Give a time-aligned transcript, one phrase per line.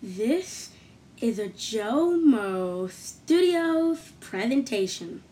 [0.00, 0.70] This
[1.20, 5.24] is a Joe Mo Studios presentation.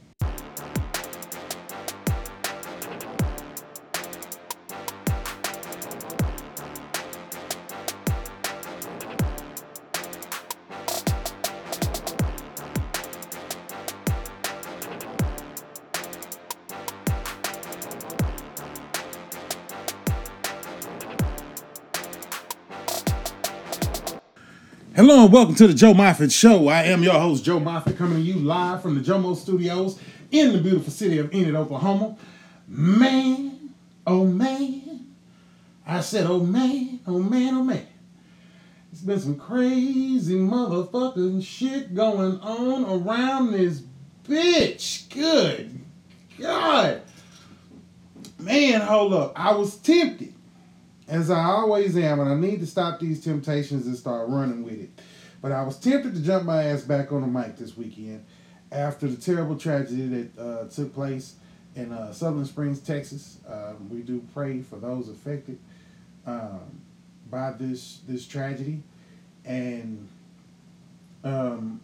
[25.29, 26.69] Welcome to the Joe Moffett Show.
[26.69, 30.01] I am your host, Joe Moffett, coming to you live from the Jomo Studios
[30.31, 32.17] in the beautiful city of Enid, Oklahoma.
[32.69, 33.75] Man,
[34.07, 35.13] oh man,
[35.85, 37.89] I said, oh man, oh man, oh man.
[38.93, 43.83] It's been some crazy motherfucking shit going on around this
[44.29, 45.13] bitch.
[45.13, 45.81] Good
[46.39, 47.03] God.
[48.39, 49.33] Man, hold up.
[49.35, 50.35] I was tempted
[51.09, 54.81] as I always am, and I need to stop these temptations and start running with
[54.81, 54.91] it.
[55.41, 58.25] But I was tempted to jump my ass back on the mic this weekend
[58.73, 61.35] after the terrible tragedy that uh, took place
[61.75, 63.39] in uh, Sutherland Springs, Texas.
[63.49, 65.59] Um, we do pray for those affected
[66.27, 66.81] um,
[67.31, 68.83] by this this tragedy,
[69.45, 70.09] and
[71.23, 71.81] um,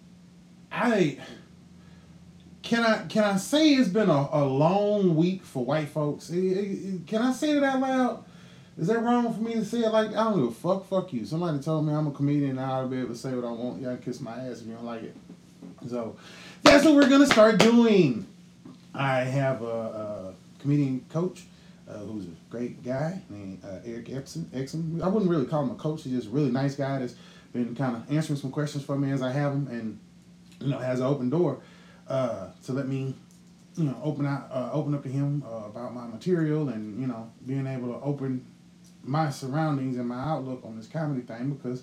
[0.71, 1.19] I
[2.63, 6.29] can I can I say it's been a, a long week for white folks?
[6.29, 8.25] Can I say it out loud?
[8.79, 10.87] Is that wrong for me to say it like I don't give a fuck?
[10.89, 11.27] Fuck you.
[11.27, 13.45] Somebody told me I'm a comedian and I ought to be able to say what
[13.45, 13.83] I want.
[13.83, 15.17] Y'all kiss my ass if you don't like it.
[15.89, 16.17] So
[16.63, 18.27] that's what we're gonna start doing.
[18.95, 21.45] I have a, a comedian coach
[21.89, 24.45] uh, who's a great guy named uh, Eric Epson.
[24.47, 25.03] Exum.
[25.03, 26.05] I wouldn't really call him a coach.
[26.05, 27.15] He's just a really nice guy that's
[27.53, 29.99] been kind of answering some questions for me as I have them, and
[30.61, 31.59] you know has an open door
[32.09, 33.15] uh, to let me
[33.77, 37.07] you know open out uh, open up to him uh, about my material and you
[37.07, 38.45] know being able to open
[39.05, 41.83] my surroundings and my outlook on this comedy thing because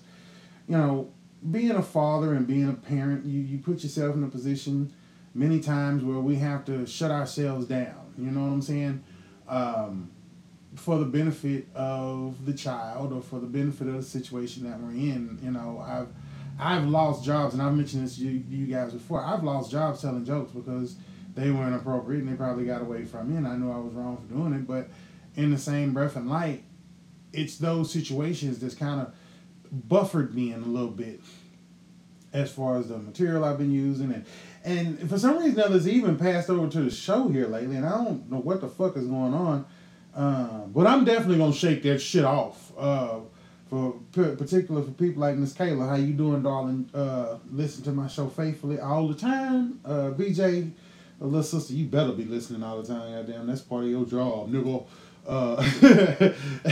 [0.66, 1.10] you know
[1.50, 4.92] being a father and being a parent you, you put yourself in a position
[5.34, 8.12] many times where we have to shut ourselves down.
[8.18, 9.02] You know what i'm saying?
[9.48, 10.10] Um,
[10.76, 14.92] for the benefit of the child or for the benefit of the situation that we're
[14.92, 16.06] in you know i've
[16.60, 19.20] i've lost jobs and i've mentioned this to you, you guys before.
[19.20, 20.96] I've lost jobs telling jokes because
[21.34, 23.92] they were inappropriate and they probably got away from me and i knew i was
[23.94, 24.66] wrong for doing it.
[24.66, 24.88] But
[25.36, 26.62] in the same breath and light
[27.32, 29.14] it's those situations that's kind of
[29.70, 31.20] buffered me in a little bit
[32.32, 34.24] as far as the material I've been using and
[34.64, 37.90] and for some reason others even passed over to the show here lately and I
[37.90, 39.64] don't know what the fuck is going on.
[40.14, 42.72] Uh, but I'm definitely gonna shake that shit off.
[42.76, 43.20] Uh,
[43.70, 46.90] for particular for people like Miss Kayla, how you doing, darling?
[46.92, 49.78] Uh, listen to my show faithfully all the time.
[49.84, 50.72] Uh, BJ,
[51.20, 53.12] little sister, you better be listening all the time.
[53.12, 54.84] Goddamn, that's part of your job, nigga.
[55.26, 55.56] Uh,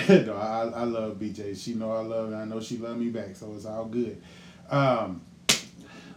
[0.09, 1.57] no, I, I love BJ.
[1.57, 2.37] She know I love her.
[2.37, 4.21] I know she love me back, so it's all good.
[4.71, 5.23] Um,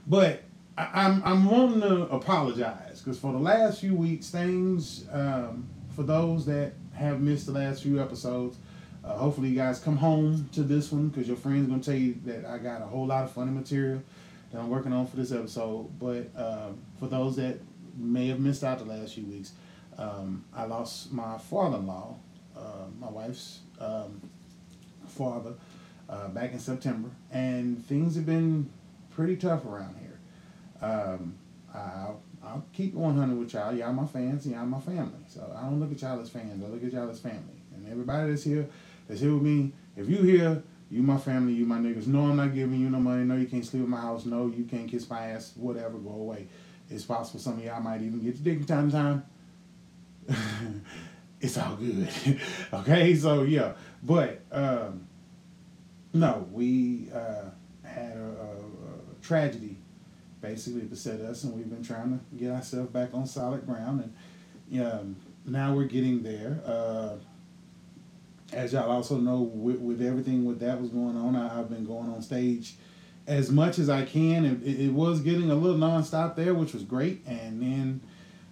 [0.08, 0.44] but
[0.78, 6.04] I, I'm I'm wanting to apologize because for the last few weeks, things um, for
[6.04, 8.58] those that have missed the last few episodes.
[9.04, 12.16] Uh, hopefully, you guys come home to this one because your friend's gonna tell you
[12.24, 14.04] that I got a whole lot of funny material
[14.52, 15.90] that I'm working on for this episode.
[16.00, 17.60] But um, for those that
[17.98, 19.54] may have missed out the last few weeks,
[20.02, 22.16] um, I lost my father-in-law,
[22.58, 22.62] uh,
[23.00, 24.22] my wife's um,
[25.08, 25.54] father,
[26.10, 28.70] uh, back in September, and things have been
[29.12, 30.20] pretty tough around here.
[30.82, 31.36] Um,
[31.74, 33.74] I'll, I'll keep 100 with y'all.
[33.76, 35.20] Y'all my fans, y'all my family.
[35.28, 36.64] So I don't look at y'all as fans.
[36.64, 37.62] I look at y'all as family.
[37.76, 38.68] And everybody that's here,
[39.08, 42.08] that's here with me, if you here, you my family, you my niggas.
[42.08, 43.24] No, I'm not giving you no money.
[43.24, 44.26] No, you can't sleep in my house.
[44.26, 45.54] No, you can't kiss my ass.
[45.56, 46.48] Whatever, go away.
[46.90, 49.26] It's possible some of y'all might even get to dick from time to time.
[51.42, 52.10] it's all good.
[52.74, 53.74] okay, so yeah,
[54.04, 55.08] but um,
[56.14, 57.50] no, we uh,
[57.84, 59.78] had a, a, a tragedy
[60.42, 64.12] basically beset us, and we've been trying to get ourselves back on solid ground,
[64.70, 65.16] and um,
[65.46, 66.62] now we're getting there.
[66.66, 67.16] Uh,
[68.54, 71.86] as y'all also know, with, with everything with that was going on, I, I've been
[71.86, 72.76] going on stage
[73.28, 76.84] as much as I can, it, it was getting a little nonstop there, which was
[76.84, 78.02] great, and then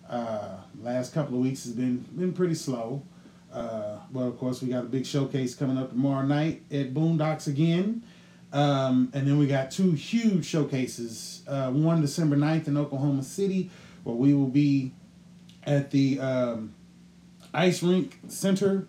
[0.09, 3.03] uh, last couple of weeks has been been pretty slow.
[3.51, 7.47] Uh, but of course, we got a big showcase coming up tomorrow night at Boondocks
[7.47, 8.03] again.
[8.51, 11.43] Um, and then we got two huge showcases.
[11.47, 13.69] Uh, one December 9th in Oklahoma City,
[14.03, 14.91] where we will be
[15.63, 16.73] at the um,
[17.53, 18.87] Ice Rink Center.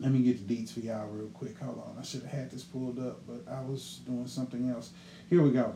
[0.00, 1.58] Let me get the deets for y'all real quick.
[1.60, 1.96] Hold on.
[1.98, 4.90] I should have had this pulled up, but I was doing something else.
[5.30, 5.74] Here we go.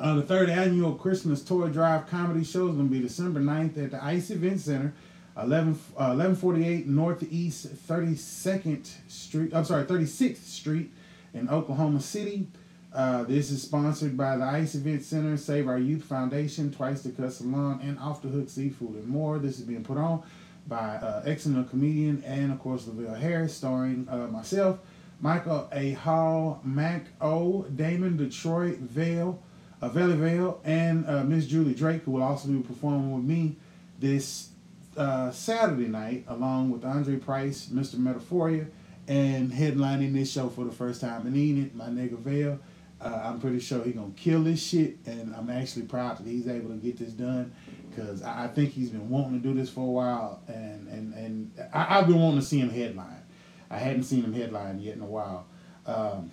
[0.00, 3.82] Uh, the third annual Christmas Toy Drive Comedy Show is going to be December 9th
[3.82, 4.94] at the Ice Event Center,
[5.36, 9.52] 11, uh, 1148 Northeast 32nd Street.
[9.52, 10.92] I'm sorry, 36th Street
[11.34, 12.46] in Oklahoma City.
[12.92, 17.10] Uh, this is sponsored by the Ice Event Center, Save Our Youth Foundation, Twice the
[17.10, 19.40] Cut Salon, and Off the Hook Seafood and more.
[19.40, 20.22] This is being put on
[20.68, 24.78] by uh, excellent comedian and, of course, Lavelle Harris, starring uh, myself,
[25.20, 25.92] Michael A.
[25.92, 29.42] Hall, Mac O, Damon Detroit, Vale,
[29.80, 33.56] uh, Vale, and uh, Miss Julie Drake, who will also be performing with me
[33.98, 34.50] this
[34.96, 37.96] uh, Saturday night, along with Andre Price, Mr.
[37.96, 38.66] Metaphoria,
[39.06, 42.58] and headlining this show for the first time in Enid, my nigga Vale.
[43.00, 46.48] Uh, I'm pretty sure he gonna kill this shit, and I'm actually proud that he's
[46.48, 47.52] able to get this done
[47.88, 51.14] because I, I think he's been wanting to do this for a while, and and
[51.14, 53.22] and I, have been wanting to see him headline.
[53.70, 55.46] I hadn't seen him headline yet in a while.
[55.86, 56.32] Um,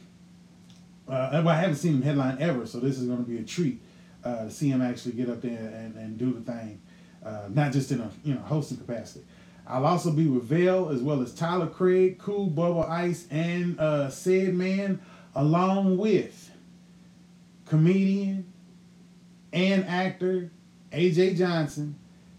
[1.08, 3.82] uh, I haven't seen him headline ever, so this is going to be a treat
[4.24, 6.82] uh, to see him actually get up there and, and do the thing,
[7.24, 9.26] uh, not just in a you know hosting capacity.
[9.68, 14.10] I'll also be with Vale as well as Tyler Craig, Cool Bubble Ice, and uh,
[14.10, 15.02] Said Man,
[15.34, 16.52] along with
[17.66, 18.52] comedian
[19.52, 20.52] and actor
[20.92, 21.96] AJ Johnson.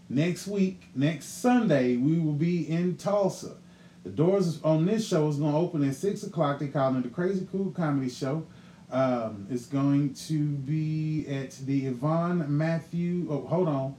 [0.09, 3.57] Next week, next Sunday, we will be in Tulsa.
[4.05, 6.59] The doors on this show is going to open at 6 o'clock.
[6.59, 8.45] They call it the Crazy Cool Comedy Show.
[8.89, 13.27] Um, it's going to be at the Yvonne Matthew.
[13.29, 13.95] Oh, hold on.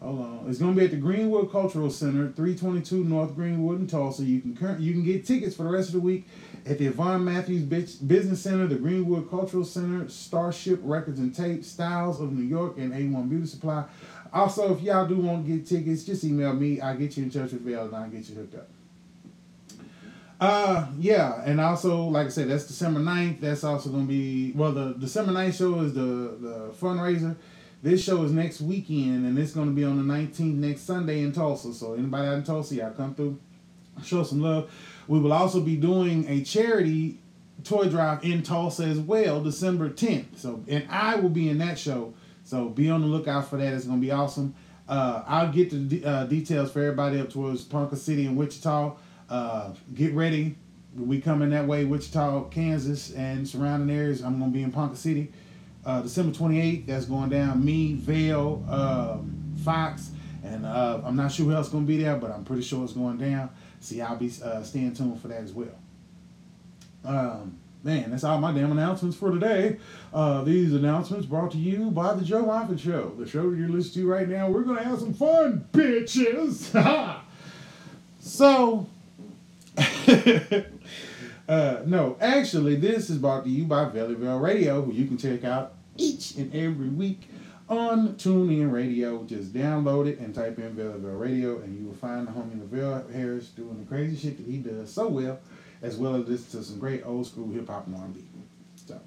[0.00, 0.46] Hold on.
[0.48, 4.22] It's going to be at the Greenwood Cultural Center, 322 North Greenwood in Tulsa.
[4.22, 6.28] You can you can get tickets for the rest of the week
[6.64, 12.20] at the Yvonne Matthews Business Center, the Greenwood Cultural Center, Starship Records and Tape, Styles
[12.20, 13.84] of New York, and A1 Beauty Supply.
[14.32, 16.80] Also, if y'all do want to get tickets, just email me.
[16.80, 18.68] I'll get you in touch with Vale and I'll get you hooked up.
[20.40, 23.40] Uh, yeah, and also, like I said, that's December 9th.
[23.40, 27.36] That's also to be, well, the December 9th show is the, the fundraiser.
[27.82, 31.32] This show is next weekend, and it's to be on the 19th next Sunday in
[31.32, 31.72] Tulsa.
[31.72, 33.38] So, anybody out in Tulsa, y'all come through,
[34.04, 34.70] show some love.
[35.08, 37.18] We will also be doing a charity
[37.64, 40.38] toy drive in Tulsa as well, December 10th.
[40.38, 42.14] So, and I will be in that show.
[42.44, 43.72] So, be on the lookout for that.
[43.72, 44.54] It's to be awesome.
[44.88, 48.94] Uh, I'll get the uh, details for everybody up towards Ponca City and Wichita.
[49.28, 50.56] Uh, get ready.
[50.96, 54.22] We coming that way, Wichita, Kansas, and surrounding areas.
[54.22, 55.30] I'm gonna be in Ponca City,
[55.84, 56.86] uh, December 28th.
[56.86, 57.64] That's going down.
[57.64, 60.10] Me, Vale, um, Fox,
[60.42, 62.94] and uh, I'm not sure who else gonna be there, but I'm pretty sure it's
[62.94, 63.50] going down.
[63.80, 65.78] See, I'll be uh, staying tuned for that as well.
[67.04, 69.78] Um, man, that's all my damn announcements for today.
[70.12, 74.06] Uh, these announcements brought to you by the Joe Moffitt Show, the show you're listening
[74.06, 74.48] to right now.
[74.48, 76.72] We're gonna have some fun, bitches.
[78.20, 78.88] so
[81.48, 85.44] uh, no, actually, this is brought to you by Valleyville Radio, who you can check
[85.44, 87.28] out each and every week
[87.68, 89.24] on TuneIn Radio.
[89.24, 93.06] Just download it and type in Valleyville Radio, and you will find the homie Lavelle
[93.12, 95.38] Harris doing the crazy shit that he does so well,
[95.82, 98.24] as well as listen to some great old school hip hop and R&B.
[98.86, 98.98] So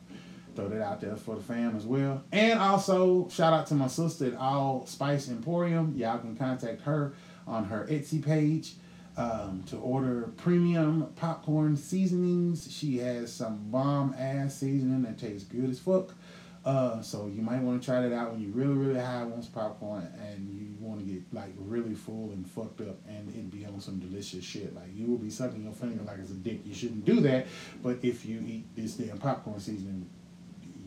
[0.56, 2.24] throw that out there for the fam as well.
[2.32, 5.96] And also shout out to my sister at All Spice Emporium.
[5.98, 7.14] Y'all can contact her
[7.48, 8.76] on her Etsy page
[9.22, 12.72] um, to order premium popcorn seasonings.
[12.72, 16.16] She has some bomb ass seasoning that tastes good as fuck.
[16.64, 19.44] Uh, so you might want to try that out when you really, really high on
[19.54, 23.66] popcorn and you want to get like really full and fucked up and it be
[23.66, 24.74] on some delicious shit.
[24.76, 26.62] Like you will be sucking your finger like it's a dick.
[26.66, 27.48] You shouldn't do that.
[27.84, 30.08] But if you eat this damn popcorn seasoning,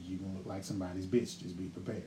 [0.00, 1.41] you're gonna look like somebody's bitch.
[1.41, 2.05] Just be prepared.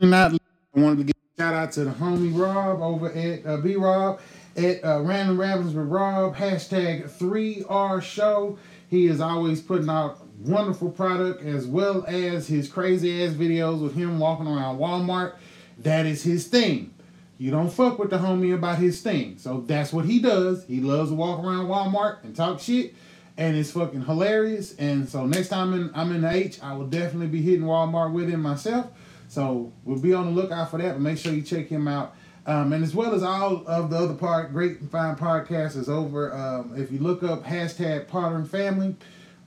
[0.00, 0.34] Not
[0.74, 1.13] wanted to get
[1.44, 4.18] Shout out to the homie Rob over at uh, B Rob
[4.56, 6.34] at uh, Random Ramblings with Rob.
[6.34, 8.56] Hashtag 3R Show.
[8.88, 13.94] He is always putting out wonderful product as well as his crazy ass videos with
[13.94, 15.34] him walking around Walmart.
[15.80, 16.94] That is his thing.
[17.36, 19.36] You don't fuck with the homie about his thing.
[19.36, 20.64] So that's what he does.
[20.64, 22.94] He loves to walk around Walmart and talk shit.
[23.36, 24.74] And it's fucking hilarious.
[24.76, 27.66] And so next time I'm in, I'm in the H, I will definitely be hitting
[27.66, 28.86] Walmart with him myself.
[29.34, 32.14] So we'll be on the lookout for that, but make sure you check him out.
[32.46, 35.88] Um, and as well as all of the other part, great and fine podcasts is
[35.88, 36.32] over.
[36.32, 38.94] Um, if you look up hashtag Podern Family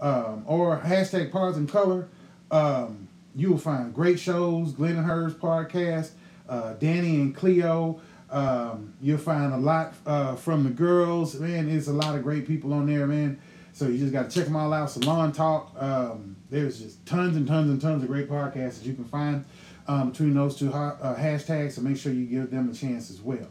[0.01, 2.09] um, or hashtag Pods in Color,
[2.51, 4.73] um, you will find great shows.
[4.73, 6.09] Glenn and Hers podcast,
[6.49, 8.01] uh, Danny and Cleo.
[8.29, 11.35] Um, you'll find a lot uh, from the girls.
[11.35, 13.39] Man, there's a lot of great people on there, man.
[13.71, 14.89] So you just got to check them all out.
[14.89, 15.71] Salon Talk.
[15.79, 19.45] Um, there's just tons and tons and tons of great podcasts that you can find
[19.87, 23.21] um, between those two uh, hashtags, so make sure you give them a chance as
[23.21, 23.47] well.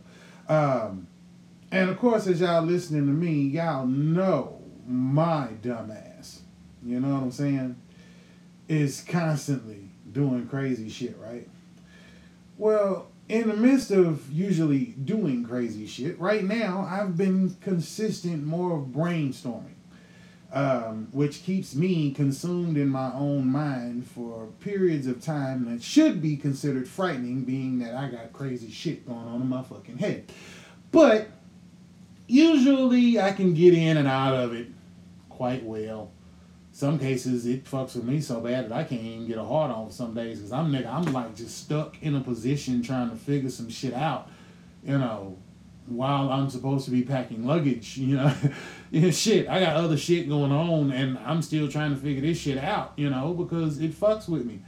[0.49, 1.07] Um,
[1.71, 6.41] and of course, as y'all listening to me, y'all know my dumbass,
[6.85, 7.77] you know what I'm saying,
[8.69, 11.49] is constantly doing crazy shit, right?
[12.59, 18.79] Well, in the midst of usually doing crazy shit, right now I've been consistent more
[18.79, 19.76] of brainstorming.
[20.57, 26.23] Um, which keeps me consumed in my own mind for periods of time that should
[26.23, 30.33] be considered frightening, being that I got crazy shit going on in my fucking head.
[30.93, 31.29] But
[32.27, 34.69] usually I can get in and out of it
[35.29, 36.11] quite well.
[36.73, 39.71] Some cases it fucks with me so bad that I can't even get a hard
[39.71, 43.17] on some days because I'm nigga, I'm like just stuck in a position trying to
[43.17, 44.31] figure some shit out,
[44.83, 45.37] you know,
[45.85, 48.33] while I'm supposed to be packing luggage, you know.
[49.13, 52.59] shit, I got other shit going on and I'm still trying to figure this shit
[52.59, 54.61] out, you know, because it fucks with me.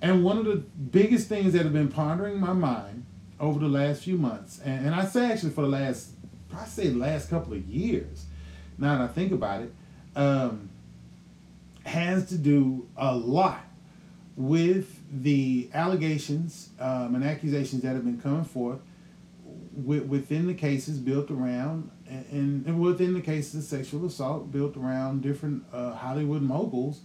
[0.00, 3.06] And one of the biggest things that have been pondering my mind
[3.40, 6.10] over the last few months, and, and I say actually for the last,
[6.54, 8.26] I say last couple of years,
[8.78, 9.74] now that I think about it,
[10.14, 10.70] um,
[11.84, 13.64] has to do a lot
[14.36, 18.80] with the allegations um, and accusations that have been coming forth
[19.74, 25.22] within the cases built around and, and within the cases of sexual assault built around
[25.22, 27.00] different uh, Hollywood moguls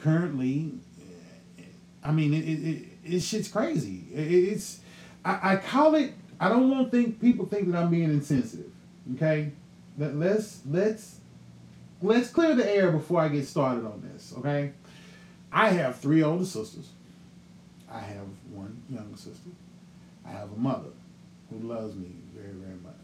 [0.00, 0.72] currently
[2.02, 4.04] I mean it, it, it, it shit's crazy.
[4.12, 4.80] It, it's
[5.24, 8.72] I, I call it I don't want think people think that I'm being insensitive
[9.16, 9.52] okay?
[9.98, 11.16] Let, let's let's
[12.00, 14.72] let's clear the air before I get started on this okay?
[15.52, 16.90] I have three older sisters.
[17.90, 19.50] I have one younger sister.
[20.24, 20.90] I have a mother
[21.50, 22.94] who loves me very, very much.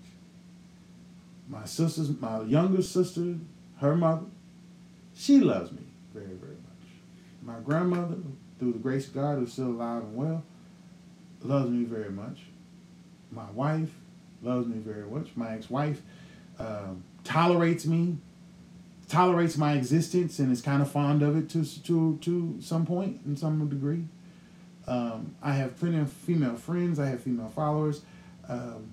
[1.49, 3.37] My sister's, my younger sister,
[3.81, 4.27] her mother,
[5.15, 6.89] she loves me very, very much.
[7.43, 8.17] My grandmother,
[8.59, 10.43] through the grace of God, who's still alive and well,
[11.43, 12.41] loves me very much.
[13.31, 13.91] My wife
[14.43, 15.29] loves me very much.
[15.37, 16.03] My ex-wife
[16.59, 18.17] um, tolerates me,
[19.09, 23.21] tolerates my existence, and is kind of fond of it to to to some point,
[23.27, 24.05] in some degree.
[24.87, 26.99] Um, I have plenty of female friends.
[26.99, 28.03] I have female followers
[28.49, 28.93] um,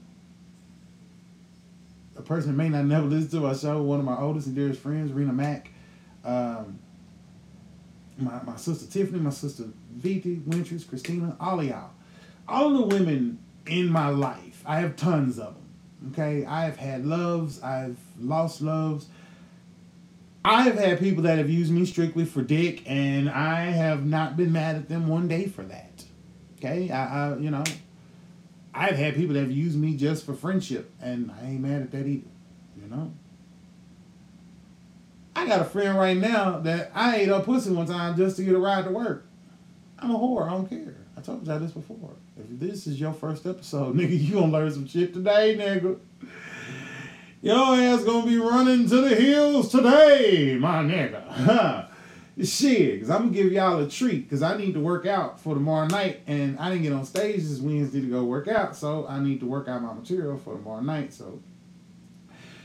[2.16, 4.56] a person that may not never listen to our show, one of my oldest and
[4.56, 5.72] dearest friends, Rena Mack,
[6.24, 6.80] um,
[8.18, 11.92] my, my sister Tiffany, my sister Viti, Wintress, Christina, all of y'all.
[12.48, 16.12] All the women in my life, I have tons of them.
[16.12, 19.08] Okay, I have had loves, I've lost loves.
[20.46, 24.36] I have had people that have used me strictly for dick, and I have not
[24.36, 26.04] been mad at them one day for that.
[26.58, 27.64] Okay, I, I you know,
[28.74, 31.92] I've had people that have used me just for friendship, and I ain't mad at
[31.92, 32.28] that either.
[32.82, 33.14] You know.
[35.36, 38.44] I got a friend right now that I ate up pussy one time just to
[38.44, 39.26] get a ride to work.
[40.00, 40.48] I'm a whore.
[40.48, 40.96] I don't care.
[41.18, 42.12] I told y'all this before.
[42.38, 46.00] If this is your first episode, nigga, you gonna learn some shit today, nigga.
[47.42, 51.90] Your ass gonna be running to the hills today, my nigga.
[52.42, 55.54] Shit, because I'm gonna give y'all a treat because I need to work out for
[55.54, 59.06] tomorrow night, and I didn't get on stage this Wednesday to go work out, so
[59.08, 61.14] I need to work out my material for tomorrow night.
[61.14, 61.42] So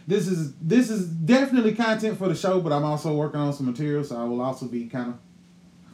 [0.07, 3.67] this is this is definitely content for the show, but I'm also working on some
[3.67, 5.19] material, so I will also be kind of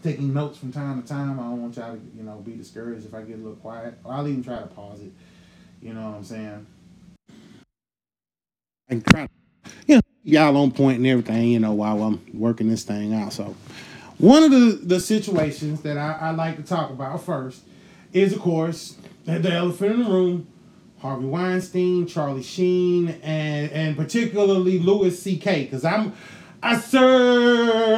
[0.05, 1.41] taking notes from time to time.
[1.41, 3.95] I don't want y'all to you know be discouraged if I get a little quiet.
[4.07, 5.11] I'll even try to pause it.
[5.83, 6.67] You know what I'm saying?
[9.87, 13.33] You know y'all on point and everything, you know, while I'm working this thing out.
[13.33, 13.55] So,
[14.19, 17.63] one of the, the situations that I, I like to talk about first
[18.13, 20.47] is, of course, the elephant in the room
[21.05, 25.65] Harvey Weinstein, Charlie Sheen, and, and particularly Louis C.K.
[25.65, 26.15] Because I'm,
[26.63, 27.91] I certainly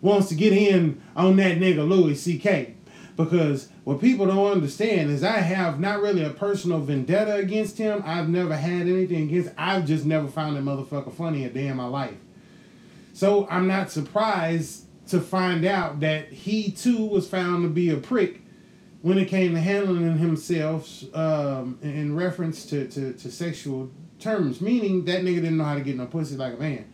[0.00, 2.74] wants to get in on that nigga Louis C.K.
[3.18, 8.00] Because what people don't understand is I have not really a personal vendetta against him.
[8.06, 9.50] I've never had anything against.
[9.58, 12.14] I've just never found that motherfucker funny a day in my life.
[13.14, 17.96] So I'm not surprised to find out that he too was found to be a
[17.96, 18.40] prick
[19.02, 25.04] when it came to handling himself um, in reference to, to, to sexual terms, meaning
[25.06, 26.92] that nigga didn't know how to get no pussy like a man,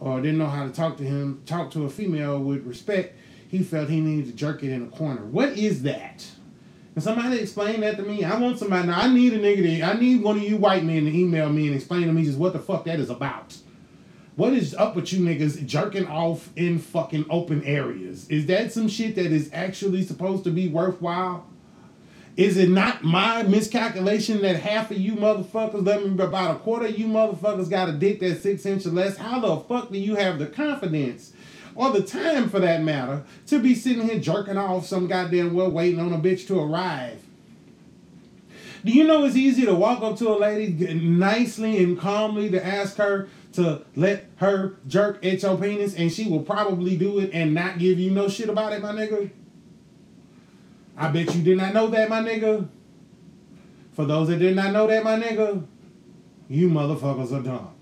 [0.00, 3.16] or didn't know how to talk to him, talk to a female with respect
[3.56, 5.24] he felt he needed to jerk it in a corner.
[5.24, 6.26] What is that?
[6.92, 8.24] Can somebody explain that to me?
[8.24, 8.88] I want somebody.
[8.88, 9.62] Now, I need a nigga.
[9.62, 12.24] To, I need one of you white men to email me and explain to me
[12.24, 13.56] just what the fuck that is about.
[14.36, 18.28] What is up with you niggas jerking off in fucking open areas?
[18.28, 21.46] Is that some shit that is actually supposed to be worthwhile?
[22.36, 26.86] Is it not my miscalculation that half of you motherfuckers, let me about a quarter
[26.86, 29.16] of you motherfuckers got a dick that's six inches less?
[29.16, 31.32] How the fuck do you have the confidence
[31.76, 35.70] or the time for that matter, to be sitting here jerking off some goddamn well
[35.70, 37.22] waiting on a bitch to arrive.
[38.84, 42.64] Do you know it's easy to walk up to a lady nicely and calmly to
[42.64, 47.30] ask her to let her jerk at your penis and she will probably do it
[47.32, 49.30] and not give you no shit about it, my nigga?
[50.96, 52.68] I bet you did not know that, my nigga.
[53.92, 55.66] For those that did not know that, my nigga,
[56.48, 57.75] you motherfuckers are dumb.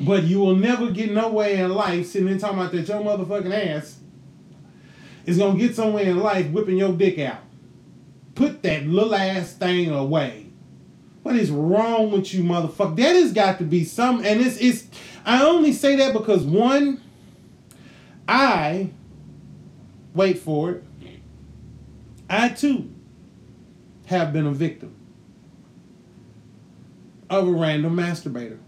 [0.00, 3.76] But you will never get nowhere in life sitting there talking about that your motherfucking
[3.76, 3.98] ass
[5.24, 7.40] is gonna get somewhere in life whipping your dick out.
[8.34, 10.48] Put that little ass thing away.
[11.22, 12.96] What is wrong with you, motherfucker?
[12.96, 14.86] That has got to be some, and it's it's.
[15.24, 17.00] I only say that because one,
[18.28, 18.90] I
[20.14, 20.84] wait for it.
[22.28, 22.90] I too
[24.06, 24.94] have been a victim
[27.30, 28.58] of a random masturbator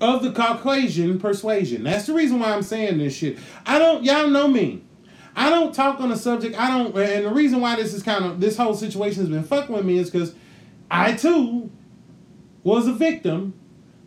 [0.00, 1.84] of the Caucasian persuasion.
[1.84, 3.38] That's the reason why I'm saying this shit.
[3.66, 4.82] I don't, y'all know me.
[5.36, 6.58] I don't talk on the subject.
[6.58, 9.44] I don't, and the reason why this is kind of this whole situation has been
[9.44, 10.34] fucking with me is because
[10.90, 11.70] I too
[12.62, 13.54] was a victim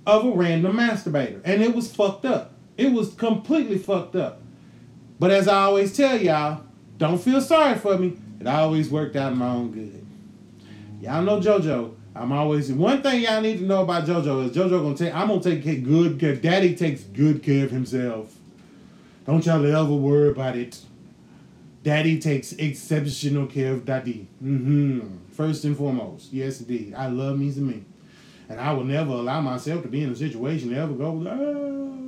[0.05, 2.53] of a random masturbator, and it was fucked up.
[2.77, 4.41] It was completely fucked up.
[5.19, 6.63] But as I always tell y'all,
[6.97, 8.17] don't feel sorry for me.
[8.39, 10.05] It always worked out my own good.
[11.01, 11.95] Y'all know JoJo.
[12.15, 15.15] I'm always one thing y'all need to know about JoJo is JoJo gonna take.
[15.15, 16.35] I'm gonna take good care.
[16.35, 18.35] Daddy takes good care of himself.
[19.25, 20.79] Don't y'all ever worry about it.
[21.81, 24.27] Daddy takes exceptional care of Daddy.
[24.43, 25.17] Mm-hmm.
[25.31, 26.93] First and foremost, yes indeed.
[26.93, 27.83] I love me some me,
[28.47, 31.25] and I will never allow myself to be in a situation to ever go.
[31.27, 31.99] Oh.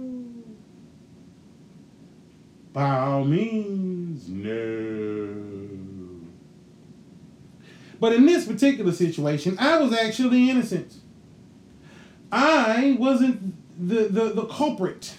[2.71, 5.54] By all means, no.
[7.99, 10.95] But in this particular situation, I was actually innocent.
[12.31, 13.55] I wasn't
[13.87, 15.15] the, the, the culprit.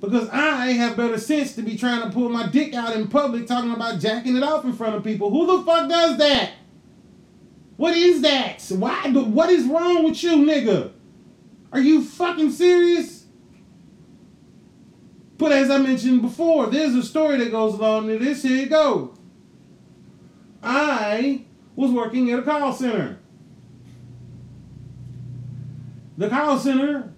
[0.00, 3.46] Because I have better sense to be trying to pull my dick out in public
[3.46, 5.30] talking about jacking it off in front of people.
[5.30, 6.52] Who the fuck does that?
[7.76, 8.62] What is that?
[8.70, 9.10] Why?
[9.10, 10.92] What is wrong with you, nigga?
[11.72, 13.24] Are you fucking serious?
[15.36, 18.42] But as I mentioned before, there's a story that goes along to this.
[18.42, 19.14] Here you go.
[20.62, 21.44] I
[21.80, 23.18] was working at a call center.
[26.18, 27.14] The call center,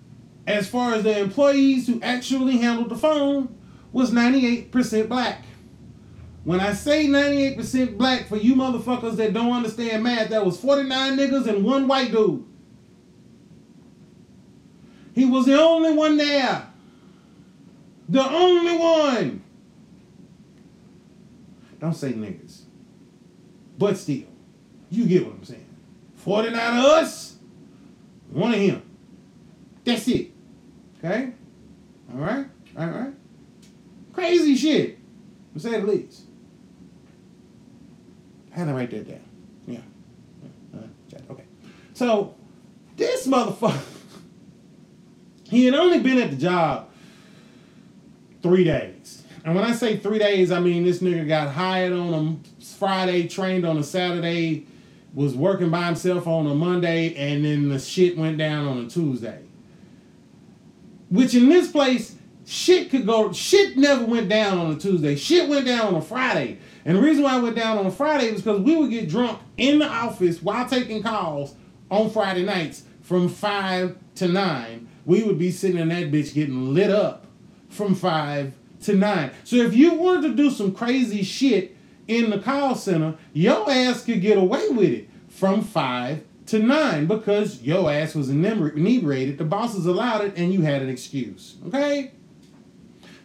[0.47, 3.53] as far as the employees who actually handled the phone,
[3.91, 5.45] was 98% black.
[6.45, 11.17] When I say 98% black, for you motherfuckers that don't understand math, that was 49
[11.17, 12.47] niggas and one white dude.
[15.13, 16.69] He was the only one there.
[18.09, 19.43] The only one.
[21.81, 22.63] Don't say niggas.
[23.77, 24.32] But still.
[24.93, 25.67] You get what I'm saying.
[26.17, 27.37] 49 of us,
[28.31, 28.83] one of him.
[29.85, 30.33] That's it.
[30.99, 31.33] Okay?
[32.13, 32.47] All right?
[32.79, 33.15] All right?
[34.13, 34.99] Crazy shit,
[35.55, 36.25] to say the least.
[38.55, 39.21] I had to write that down.
[39.67, 39.79] Yeah.
[40.77, 41.45] Uh, okay.
[41.95, 42.35] So,
[42.99, 43.83] this motherfucker,
[45.49, 46.91] he had only been at the job
[48.43, 49.23] three days.
[49.43, 53.27] And when I say three days, I mean this nigga got hired on a Friday,
[53.27, 54.67] trained on a Saturday,
[55.15, 58.89] was working by himself on a Monday, and then the shit went down on a
[58.89, 59.43] Tuesday.
[61.11, 63.33] Which in this place, shit could go.
[63.33, 65.15] Shit never went down on a Tuesday.
[65.17, 66.59] Shit went down on a Friday.
[66.85, 69.09] And the reason why it went down on a Friday was because we would get
[69.09, 71.55] drunk in the office while taking calls
[71.91, 74.89] on Friday nights from five to nine.
[75.05, 77.27] We would be sitting in that bitch getting lit up
[77.69, 79.33] from five to nine.
[79.45, 81.77] So if you wanted to do some crazy shit
[82.09, 87.07] in the call center, your ass could get away with it from five to nine
[87.07, 89.39] because your ass was inebriated.
[89.39, 91.57] The bosses allowed it and you had an excuse.
[91.67, 92.13] Okay?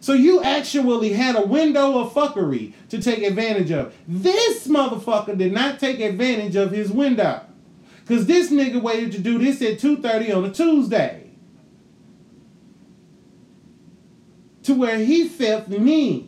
[0.00, 3.94] So you actually had a window of fuckery to take advantage of.
[4.06, 7.42] This motherfucker did not take advantage of his window.
[8.06, 11.30] Cause this nigga waited to do this at 2.30 on a Tuesday.
[14.62, 16.27] To where he felt the need.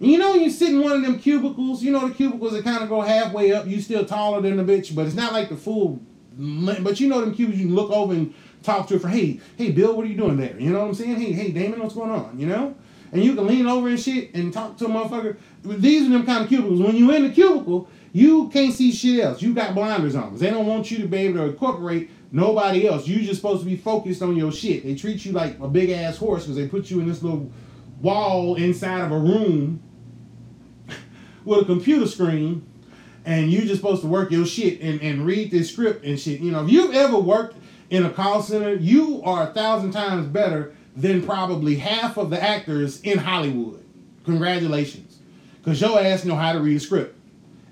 [0.00, 1.82] You know, you sit in one of them cubicles.
[1.82, 3.66] You know the cubicles that kind of go halfway up.
[3.66, 6.00] You still taller than the bitch, but it's not like the full.
[6.38, 9.40] But you know them cubicles you can look over and talk to it for hey,
[9.58, 10.58] hey Bill, what are you doing there?
[10.58, 11.16] You know what I'm saying?
[11.16, 12.38] Hey, hey Damon, what's going on?
[12.38, 12.74] You know,
[13.12, 15.36] and you can lean over and shit and talk to a motherfucker.
[15.64, 16.80] These are them kind of cubicles.
[16.80, 19.42] When you're in the cubicle, you can't see shit else.
[19.42, 20.34] You got blinders on.
[20.38, 23.06] They don't want you to be able to incorporate nobody else.
[23.06, 24.82] You're just supposed to be focused on your shit.
[24.82, 27.52] They treat you like a big ass horse because they put you in this little
[28.00, 29.82] wall inside of a room
[31.50, 32.64] with a computer screen
[33.24, 36.40] and you just supposed to work your shit and, and read this script and shit.
[36.40, 37.56] You know, if you've ever worked
[37.90, 42.40] in a call center, you are a thousand times better than probably half of the
[42.40, 43.84] actors in Hollywood.
[44.24, 45.18] Congratulations.
[45.58, 47.18] Because your ass know how to read a script.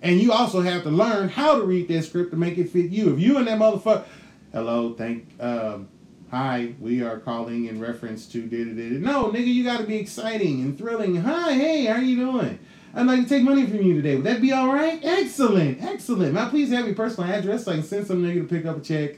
[0.02, 2.90] And you also have to learn how to read that script to make it fit
[2.90, 3.14] you.
[3.14, 4.04] If you and that motherfucker,
[4.52, 5.88] hello, thank, um,
[6.30, 9.00] hi, we are calling in reference to did it.
[9.00, 11.16] No, nigga, you got to be exciting and thrilling.
[11.16, 12.58] Hi, hey, how you doing?
[12.94, 14.16] I'd like to take money from you today.
[14.16, 14.98] Would that be all right?
[15.02, 16.34] Excellent, excellent.
[16.34, 18.78] Now, please have your personal address so I can send some nigga to pick up
[18.78, 19.16] a check.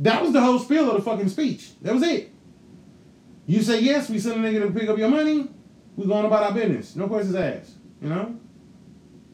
[0.00, 1.72] That was the whole spiel of the fucking speech.
[1.82, 2.32] That was it.
[3.46, 5.48] You say yes, we send a nigga to pick up your money,
[5.96, 6.96] we going about our business.
[6.96, 7.72] No questions asked.
[8.00, 8.38] You know?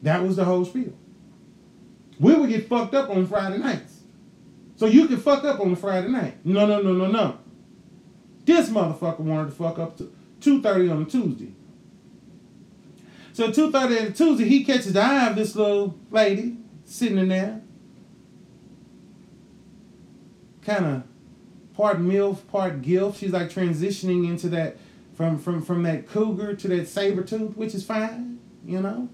[0.01, 0.93] That was the whole spiel.
[2.19, 4.01] We would get fucked up on Friday nights.
[4.75, 6.37] So you can fuck up on a Friday night.
[6.45, 7.39] No, no, no, no, no.
[8.45, 11.53] This motherfucker wanted to fuck up to 2.30 on a Tuesday.
[13.37, 17.27] So 2.30 on a Tuesday, he catches the eye of this little lady sitting in
[17.27, 17.61] there.
[20.63, 21.03] Kind of
[21.75, 23.15] part MILF, part GILF.
[23.15, 24.77] She's like transitioning into that
[25.13, 29.07] from from from that cougar to that saber tooth, which is fine, you know.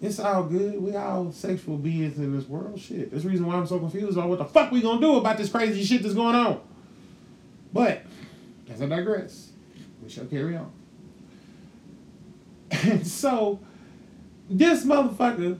[0.00, 0.80] It's all good.
[0.80, 2.78] We all sexual beings in this world.
[2.78, 3.10] Shit.
[3.10, 5.36] That's the reason why I'm so confused about what the fuck we gonna do about
[5.36, 6.60] this crazy shit that's going on.
[7.72, 8.04] But
[8.70, 9.50] as I digress,
[10.00, 10.77] we shall carry on.
[12.70, 13.60] And so
[14.48, 15.58] this motherfucker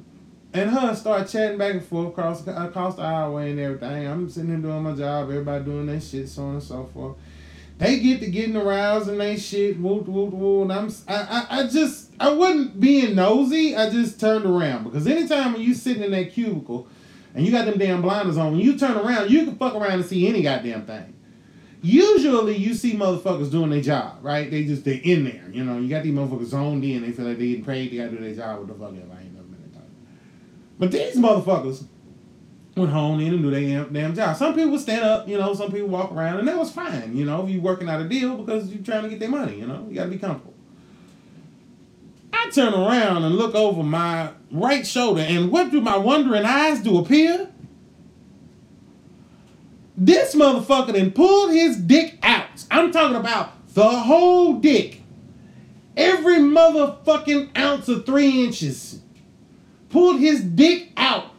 [0.52, 4.06] and her start chatting back and forth across across the highway and everything.
[4.06, 7.16] I'm sitting here doing my job, everybody doing their shit, so on and so forth.
[7.78, 11.60] They get to getting aroused and they shit, whoop whoop whoop, and I'm I, I,
[11.60, 13.76] I just I wasn't being nosy.
[13.76, 16.88] I just turned around because anytime when you sitting in that cubicle
[17.34, 19.92] and you got them damn blinders on, when you turn around, you can fuck around
[19.92, 21.14] and see any goddamn thing.
[21.80, 24.50] Usually you see motherfuckers doing their job, right?
[24.50, 25.78] They just they in there, you know.
[25.78, 27.02] You got these motherfuckers zoned in.
[27.02, 27.92] They feel like they getting paid.
[27.92, 28.58] They gotta do their job.
[28.58, 29.14] What the fuck ever?
[29.16, 29.82] I ain't never been that.
[30.78, 31.84] But these motherfuckers
[32.76, 34.36] would hone in and do their damn, damn job.
[34.36, 35.54] Some people stand up, you know.
[35.54, 37.44] Some people walk around, and that was fine, you know.
[37.44, 39.86] If you working out a deal because you're trying to get their money, you know.
[39.88, 40.54] You gotta be comfortable.
[42.32, 46.82] I turn around and look over my right shoulder, and what do my wondering eyes
[46.82, 47.48] do appear?
[50.00, 52.64] This motherfucker then pulled his dick out.
[52.70, 55.02] I'm talking about the whole dick.
[55.96, 59.00] Every motherfucking ounce of three inches.
[59.88, 61.32] Pulled his dick out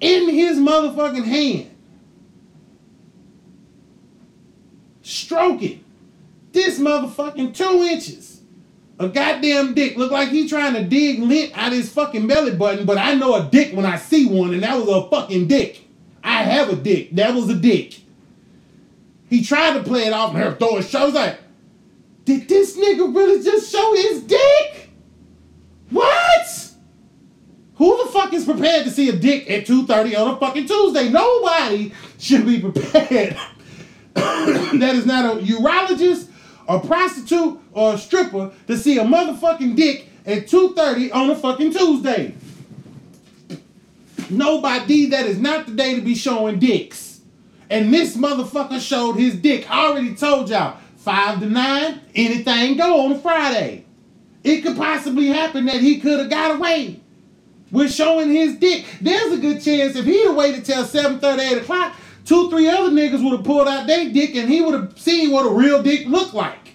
[0.00, 1.70] in his motherfucking hand.
[5.02, 5.84] Stroking.
[6.50, 8.42] This motherfucking two inches.
[8.98, 9.96] A goddamn dick.
[9.96, 13.36] Look like he trying to dig lint out his fucking belly button, but I know
[13.36, 15.86] a dick when I see one, and that was a fucking dick.
[16.22, 17.14] I have a dick.
[17.16, 18.00] That was a dick.
[19.28, 21.00] He tried to play it off and her throw his show.
[21.00, 21.38] I was like,
[22.24, 24.90] did this nigga really just show his dick?
[25.90, 26.70] What?
[27.76, 31.08] Who the fuck is prepared to see a dick at 2.30 on a fucking Tuesday?
[31.08, 33.36] Nobody should be prepared.
[34.14, 36.28] that is not a urologist,
[36.68, 41.72] a prostitute, or a stripper to see a motherfucking dick at 2.30 on a fucking
[41.72, 42.34] Tuesday.
[44.30, 47.20] Nobody, that is not the day to be showing dicks.
[47.68, 49.70] And this motherfucker showed his dick.
[49.70, 53.84] I already told y'all, 5 to 9, anything go on a Friday.
[54.42, 57.00] It could possibly happen that he could have got away
[57.70, 58.86] with showing his dick.
[59.00, 62.90] There's a good chance if he'd have waited till 7 8 o'clock, two, three other
[62.90, 65.82] niggas would have pulled out their dick and he would have seen what a real
[65.82, 66.74] dick looked like.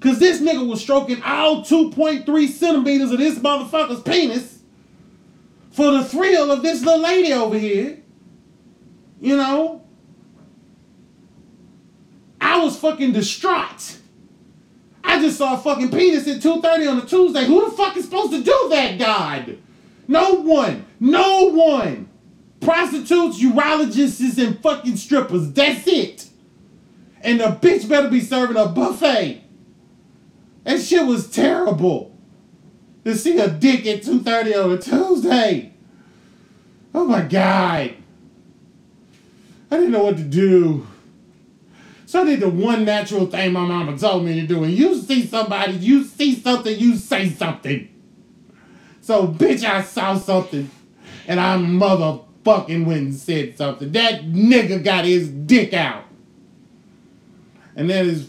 [0.00, 4.57] Cause this nigga was stroking all 2.3 centimeters of this motherfucker's penis
[5.78, 8.00] for the thrill of this little lady over here.
[9.20, 9.84] You know?
[12.40, 13.98] I was fucking distraught.
[15.04, 17.44] I just saw a fucking penis at 2.30 on a Tuesday.
[17.44, 19.56] Who the fuck is supposed to do that, God?
[20.08, 20.84] No one.
[20.98, 22.08] No one.
[22.58, 25.52] Prostitutes, urologists, and fucking strippers.
[25.52, 26.28] That's it.
[27.20, 29.44] And the bitch better be serving a buffet.
[30.64, 32.17] That shit was terrible.
[33.08, 35.72] To see a dick at 2.30 on a Tuesday.
[36.94, 37.94] Oh my God.
[39.70, 40.86] I didn't know what to do.
[42.04, 44.62] So I did the one natural thing my mama told me to do.
[44.62, 47.88] And you see somebody, you see something, you say something.
[49.00, 50.70] So, bitch, I saw something.
[51.26, 53.90] And I motherfucking went and said something.
[53.92, 56.04] That nigga got his dick out.
[57.74, 58.28] And that is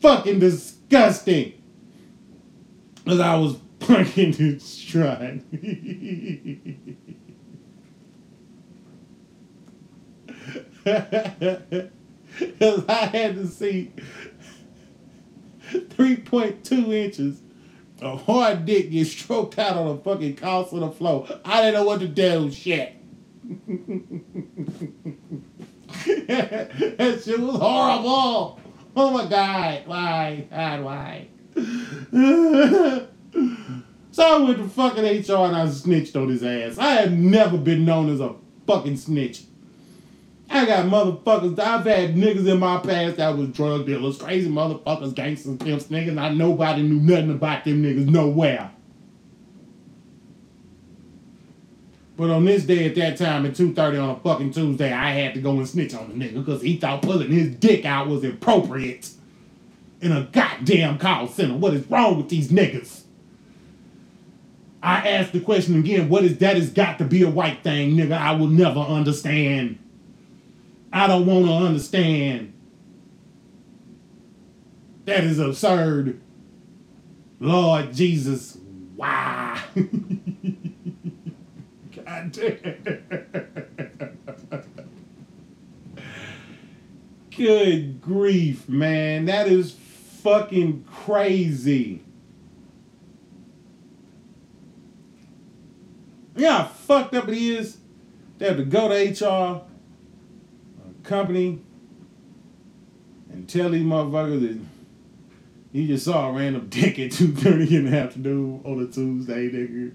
[0.00, 1.52] fucking disgusting.
[3.04, 5.42] Because I was fucking distraught.
[12.38, 13.92] Because I had to see
[15.72, 17.40] 3.2 inches
[18.02, 20.36] of hard dick get stroked out on a fucking
[20.80, 21.26] the floor.
[21.44, 22.50] I didn't know what to do.
[22.50, 22.94] Shit.
[26.26, 28.60] that shit was horrible.
[28.94, 29.82] Oh my god.
[29.86, 30.46] Why?
[30.50, 31.28] God, why?
[33.32, 36.78] So I went to fucking HR and I snitched on his ass.
[36.78, 38.34] I have never been known as a
[38.66, 39.42] fucking snitch.
[40.50, 41.58] I got motherfuckers.
[41.58, 46.18] I've had niggas in my past that was drug dealers, crazy motherfuckers, gangsters, pimps, niggas.
[46.18, 48.70] I nobody knew nothing about them niggas nowhere.
[52.16, 55.34] But on this day at that time at 2.30 on a fucking Tuesday, I had
[55.34, 58.24] to go and snitch on the nigga because he thought pulling his dick out was
[58.24, 59.10] appropriate
[60.00, 61.54] in a goddamn call center.
[61.54, 63.02] What is wrong with these niggas?
[64.82, 67.96] I ask the question again, what is that has got to be a white thing,
[67.96, 68.16] nigga?
[68.16, 69.78] I will never understand.
[70.92, 72.52] I don't want to understand.
[75.04, 76.20] That is absurd.
[77.40, 78.58] Lord Jesus,
[78.94, 79.60] why?
[81.94, 83.44] God damn.
[87.36, 89.26] Good grief, man.
[89.26, 92.02] That is fucking crazy.
[96.38, 97.78] Yeah, how fucked up it is.
[98.38, 99.62] They have to go to HR,
[101.02, 101.60] company,
[103.30, 104.58] and tell these motherfuckers that
[105.72, 109.94] you just saw a random dick at 2.30 in the afternoon on a Tuesday, nigga.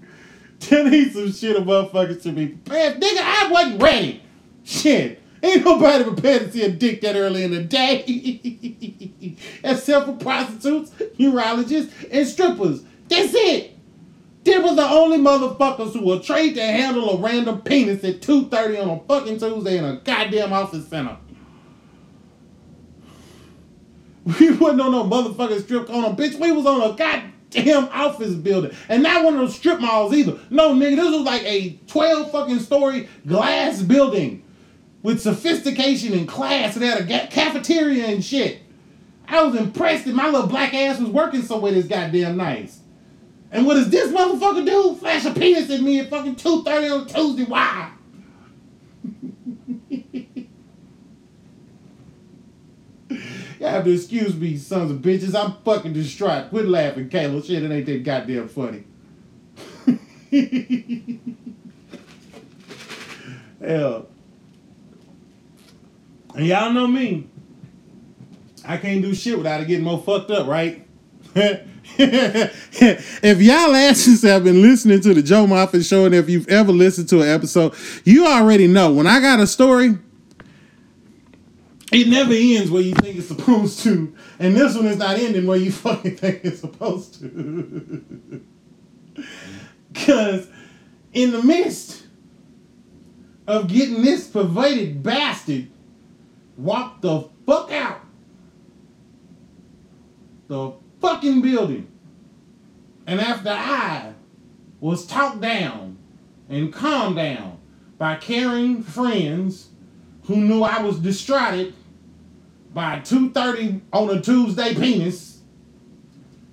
[0.60, 3.00] Tell me some shit a motherfucker to be prepared.
[3.00, 4.22] Nigga, I wasn't ready.
[4.62, 5.20] Shit.
[5.42, 8.02] Ain't nobody prepared to see a dick that early in the day.
[9.64, 12.82] Except for prostitutes, urologists, and strippers.
[13.08, 13.73] That's it.
[14.44, 18.82] They was the only motherfuckers who were trained to handle a random penis at 2.30
[18.82, 21.16] on a fucking Tuesday in a goddamn office center.
[24.40, 26.40] We wasn't on no motherfucking strip a bitch.
[26.40, 28.74] We was on a goddamn office building.
[28.88, 30.38] And not one of those strip malls either.
[30.48, 34.42] No, nigga, this was like a 12 fucking story glass building
[35.02, 36.76] with sophistication and class.
[36.76, 38.60] It had a cafeteria and shit.
[39.28, 42.80] I was impressed that my little black ass was working somewhere this goddamn nice.
[43.54, 44.96] And what does this motherfucker do?
[44.96, 47.44] Flash a penis at me at fucking 2.30 on Tuesday.
[47.44, 47.92] Why?
[53.60, 55.34] You have to excuse me, sons of bitches.
[55.34, 56.50] I'm fucking distraught.
[56.50, 57.42] Quit laughing, Kayla.
[57.42, 58.84] Shit, it ain't that goddamn funny.
[63.66, 64.08] Hell.
[66.34, 67.26] And y'all know me.
[68.66, 70.86] I can't do shit without it getting more fucked up, right?
[71.96, 76.72] if y'all asses have been listening to the Joe Moffat show, and if you've ever
[76.72, 79.98] listened to an episode, you already know when I got a story,
[81.92, 84.14] it never ends where you think it's supposed to.
[84.38, 88.44] And this one is not ending where you fucking think it's supposed to.
[89.92, 90.48] Because
[91.12, 92.02] in the midst
[93.46, 95.70] of getting this perverted bastard
[96.56, 98.00] walked the fuck out
[100.48, 100.72] the
[101.04, 101.86] fucking building.
[103.06, 104.14] And after I
[104.80, 105.98] was talked down
[106.48, 107.58] and calmed down
[107.98, 109.68] by caring friends
[110.22, 111.74] who knew I was distraught
[112.72, 115.42] by 2.30 on a Tuesday penis,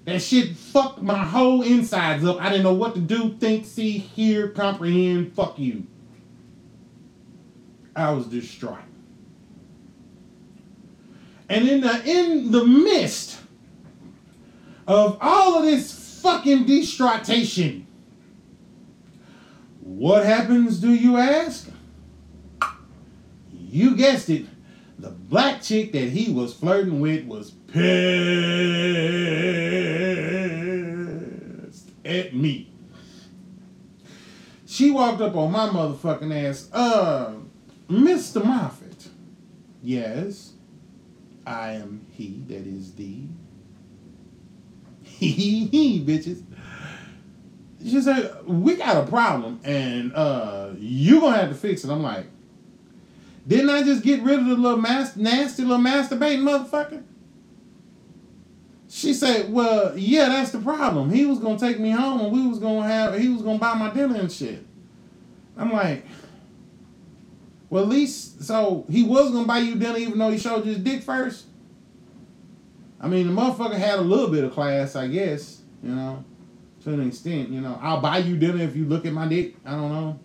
[0.04, 2.42] that shit fucked my whole insides up.
[2.42, 5.34] I didn't know what to do, think, see, hear, comprehend.
[5.34, 5.88] Fuck you.
[7.96, 8.80] I was distraught.
[11.48, 13.41] And in the in the midst
[14.88, 17.86] of all of this fucking distraughtation,
[19.80, 21.70] what happens, do you ask?
[23.52, 24.46] You guessed it.
[25.00, 27.82] The black chick that he was flirting with was pissed
[32.06, 32.72] at me.
[34.66, 36.70] She walked up on my motherfucking ass.
[36.72, 37.34] Uh,
[37.90, 38.44] Mr.
[38.44, 39.10] Moffat.
[39.84, 40.54] Yes,
[41.46, 43.24] I am he that is the.
[45.22, 46.44] He, he, bitches.
[47.84, 51.90] She said, we got a problem and uh, you gonna have to fix it.
[51.90, 52.26] I'm like,
[53.48, 57.04] didn't I just get rid of the little mas- nasty little masturbating motherfucker?
[58.88, 61.12] She said, "Well, yeah, that's the problem.
[61.12, 63.18] He was gonna take me home, and we was gonna have.
[63.18, 64.66] He was gonna buy my dinner and shit."
[65.58, 66.06] I'm like,
[67.70, 70.74] "Well, at least so he was gonna buy you dinner, even though he showed you
[70.74, 71.46] his dick first.
[73.02, 75.62] I mean, the motherfucker had a little bit of class, I guess.
[75.84, 76.24] You know,
[76.84, 77.50] to an extent.
[77.50, 79.56] You know, I'll buy you dinner if you look at my dick.
[79.66, 80.20] I don't know."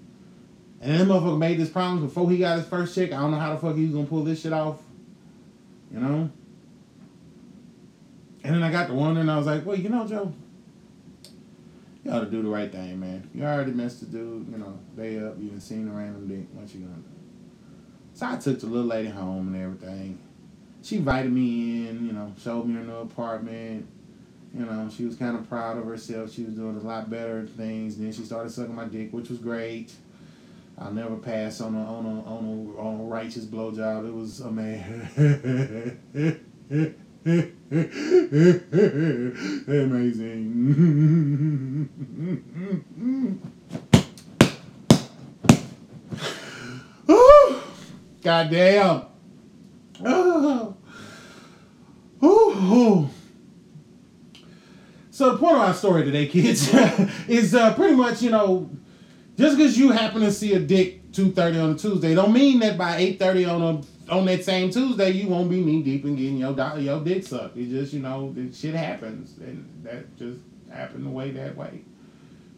[0.83, 3.13] And then motherfucker made this promise before he got his first check.
[3.13, 4.79] I don't know how the fuck he was gonna pull this shit off.
[5.91, 6.31] You know?
[8.45, 10.33] And then I got to wondering, I was like, well, you know, Joe,
[12.05, 13.29] you ought to do the right thing, man.
[13.35, 16.47] You already messed the dude, you know, day up, you done seen a random dick.
[16.53, 17.09] What you gonna do?
[18.15, 20.19] So I took the little lady home and everything.
[20.83, 23.87] She invited me in, you know, showed me her new apartment.
[24.55, 26.33] You know, she was kind of proud of herself.
[26.33, 27.99] She was doing a lot better things.
[27.99, 29.93] Then she started sucking my dick, which was great.
[30.79, 34.07] I'll never pass on a on a on a, on a righteous blowjob.
[34.07, 34.41] It was
[39.69, 41.89] amazing.
[48.23, 49.16] Goddamn.
[50.05, 50.77] Oh.
[52.23, 53.09] Ooh.
[55.11, 56.71] So the point of our story today, kids,
[57.29, 58.69] is uh, pretty much, you know,
[59.39, 62.59] just because you happen to see a dick two thirty on a Tuesday, don't mean
[62.59, 66.05] that by eight thirty on a on that same Tuesday you won't be knee deep
[66.05, 67.57] in getting your your dick sucked.
[67.57, 71.83] It just you know shit happens, and that just happened the way that way.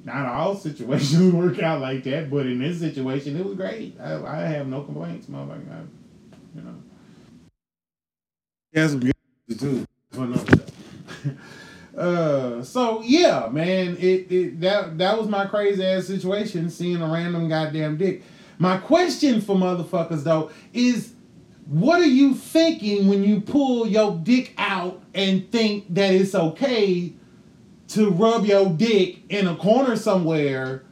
[0.04, 3.96] Not all situations work out like that, but in this situation, it was great.
[4.00, 5.70] I, I have no complaints, motherfucker.
[5.70, 5.80] I,
[6.54, 6.74] you know.
[8.72, 9.14] Yeah, some good
[9.58, 9.86] too.
[11.96, 17.08] Uh, so yeah, man, it, it that that was my crazy ass situation, seeing a
[17.08, 18.22] random goddamn dick.
[18.58, 21.14] My question for motherfuckers though is,
[21.66, 27.14] what are you thinking when you pull your dick out and think that it's okay
[27.88, 30.84] to rub your dick in a corner somewhere?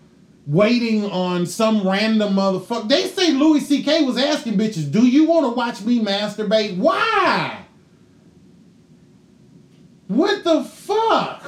[0.44, 2.88] Waiting on some random motherfucker.
[2.88, 4.04] They say Louis C.K.
[4.04, 7.65] was asking bitches, "Do you want to watch me masturbate?" Why?
[10.08, 11.42] What the fuck?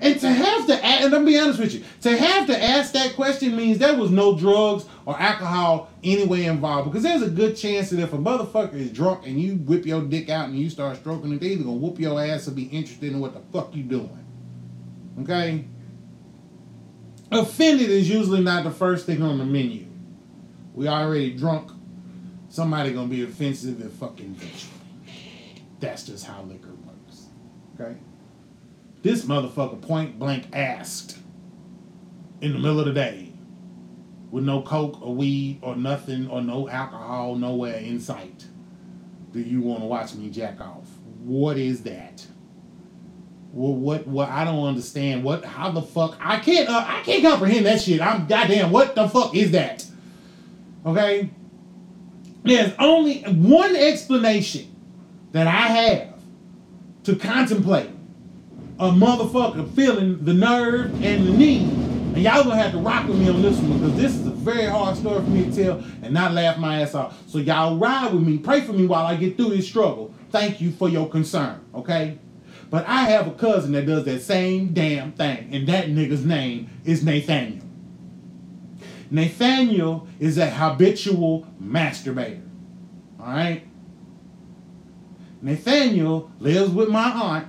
[0.00, 3.14] And to have to, and I'm be honest with you, to have to ask that
[3.14, 6.90] question means there was no drugs or alcohol anyway involved.
[6.90, 10.02] Because there's a good chance that if a motherfucker is drunk and you whip your
[10.02, 12.64] dick out and you start stroking it, they either gonna whoop your ass or be
[12.64, 14.24] interested in what the fuck you doing.
[15.22, 15.64] Okay?
[17.32, 19.84] Offended is usually not the first thing on the menu.
[20.74, 21.72] We already drunk.
[22.50, 24.36] Somebody gonna be offensive and fucking.
[25.80, 26.87] That's just how liquor works.
[27.80, 27.96] Okay?
[29.02, 31.18] This motherfucker point blank asked
[32.40, 33.32] in the middle of the day
[34.30, 38.46] with no coke or weed or nothing or no alcohol nowhere in sight.
[39.32, 40.88] Do you want to watch me jack off?
[41.22, 42.26] What is that?
[43.52, 44.06] Well, what?
[44.06, 44.28] What?
[44.28, 45.24] I don't understand.
[45.24, 45.44] What?
[45.44, 46.16] How the fuck?
[46.20, 46.68] I can't.
[46.68, 48.00] Uh, I can't comprehend that shit.
[48.00, 48.70] I'm goddamn.
[48.70, 49.86] What the fuck is that?
[50.84, 51.30] Okay.
[52.42, 54.74] There's only one explanation
[55.32, 56.07] that I have
[57.04, 57.90] to contemplate
[58.78, 61.64] a motherfucker feeling the nerve and the knee.
[62.14, 64.30] And y'all gonna have to rock with me on this one because this is a
[64.30, 67.16] very hard story for me to tell and not laugh my ass off.
[67.28, 70.14] So y'all ride with me, pray for me while I get through this struggle.
[70.30, 72.18] Thank you for your concern, okay?
[72.70, 76.68] But I have a cousin that does that same damn thing, and that nigga's name
[76.84, 77.64] is Nathaniel.
[79.10, 82.46] Nathaniel is a habitual masturbator.
[83.18, 83.66] All right?
[85.40, 87.48] Nathaniel lives with my aunt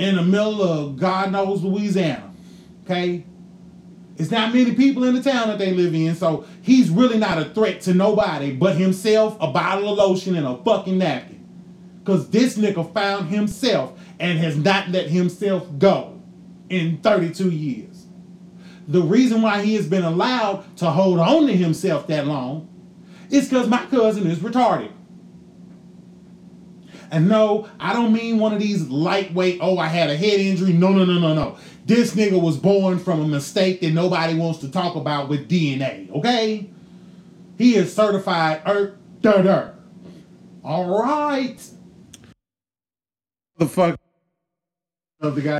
[0.00, 2.32] in the middle of God knows Louisiana.
[2.84, 3.24] Okay?
[4.16, 7.38] It's not many people in the town that they live in, so he's really not
[7.38, 11.46] a threat to nobody but himself, a bottle of lotion, and a fucking napkin.
[12.00, 16.20] Because this nigga found himself and has not let himself go
[16.68, 18.06] in 32 years.
[18.88, 22.69] The reason why he has been allowed to hold on to himself that long
[23.30, 24.92] is because my cousin is retarded.
[27.10, 30.72] And no, I don't mean one of these lightweight, oh, I had a head injury.
[30.72, 31.58] No, no, no, no, no.
[31.84, 36.10] This nigga was born from a mistake that nobody wants to talk about with DNA,
[36.12, 36.70] okay?
[37.58, 39.74] He is certified er, der, der.
[40.62, 41.58] All right.
[43.56, 43.98] The fuck
[45.20, 45.58] of the guy.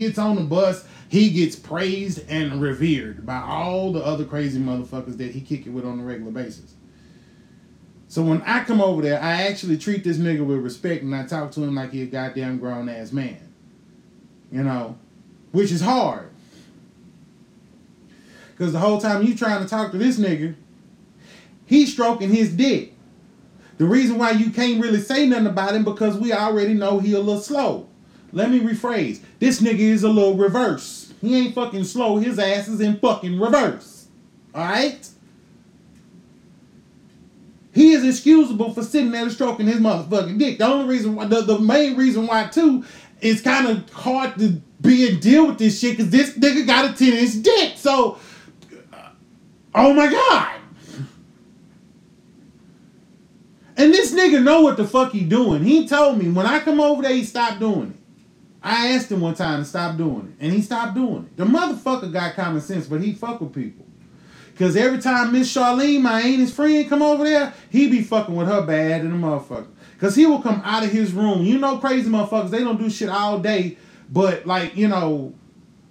[0.00, 5.18] Gets on the bus, he gets praised and revered by all the other crazy motherfuckers
[5.18, 6.72] that he kick it with on a regular basis.
[8.08, 11.26] So when I come over there, I actually treat this nigga with respect and I
[11.26, 13.52] talk to him like he a goddamn grown ass man.
[14.50, 14.96] You know,
[15.52, 16.30] which is hard.
[18.52, 20.54] Because the whole time you trying to talk to this nigga,
[21.66, 22.94] he's stroking his dick.
[23.76, 27.12] The reason why you can't really say nothing about him because we already know he
[27.12, 27.86] a little slow.
[28.32, 29.20] Let me rephrase.
[29.40, 31.12] This nigga is a little reverse.
[31.20, 32.18] He ain't fucking slow.
[32.18, 34.06] His ass is in fucking reverse.
[34.54, 35.08] Alright?
[37.72, 40.58] He is excusable for sitting there stroking his motherfucking dick.
[40.58, 42.84] The only reason why, the, the main reason why too,
[43.20, 46.90] it's kind of hard to be and deal with this shit because this nigga got
[46.90, 47.78] a 10 inch dick.
[47.78, 48.18] So,
[48.92, 49.08] uh,
[49.74, 50.56] oh my God.
[53.76, 55.64] And this nigga know what the fuck he doing.
[55.64, 57.99] He told me when I come over there, he stopped doing it.
[58.62, 61.36] I asked him one time to stop doing it, and he stopped doing it.
[61.36, 63.86] The motherfucker got common sense, but he fuck with people.
[64.58, 68.34] Cause every time Miss Charlene, my ain't his friend, come over there, he be fucking
[68.34, 69.68] with her bad and the motherfucker.
[69.98, 71.42] Cause he will come out of his room.
[71.42, 73.78] You know, crazy motherfuckers, they don't do shit all day,
[74.10, 75.32] but like you know,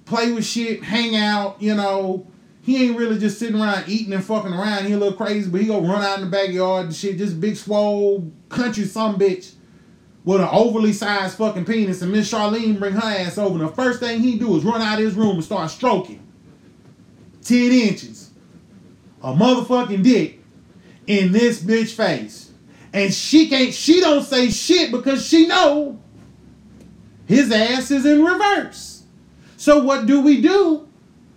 [0.05, 1.59] play with shit, hang out.
[1.59, 2.27] You know,
[2.61, 4.85] he ain't really just sitting around eating and fucking around.
[4.85, 7.17] He a little crazy, but he go run out in the backyard and shit.
[7.17, 9.55] Just big swole country some bitch
[10.25, 12.01] with an overly sized fucking penis.
[12.01, 13.59] And Miss Charlene bring her ass over.
[13.59, 16.25] And the first thing he do is run out of his room and start stroking.
[17.43, 18.31] 10 inches,
[19.23, 20.39] a motherfucking dick
[21.07, 22.51] in this bitch face.
[22.93, 25.99] And she can't, she don't say shit because she know
[27.27, 29.03] his ass is in reverse.
[29.57, 30.87] So what do we do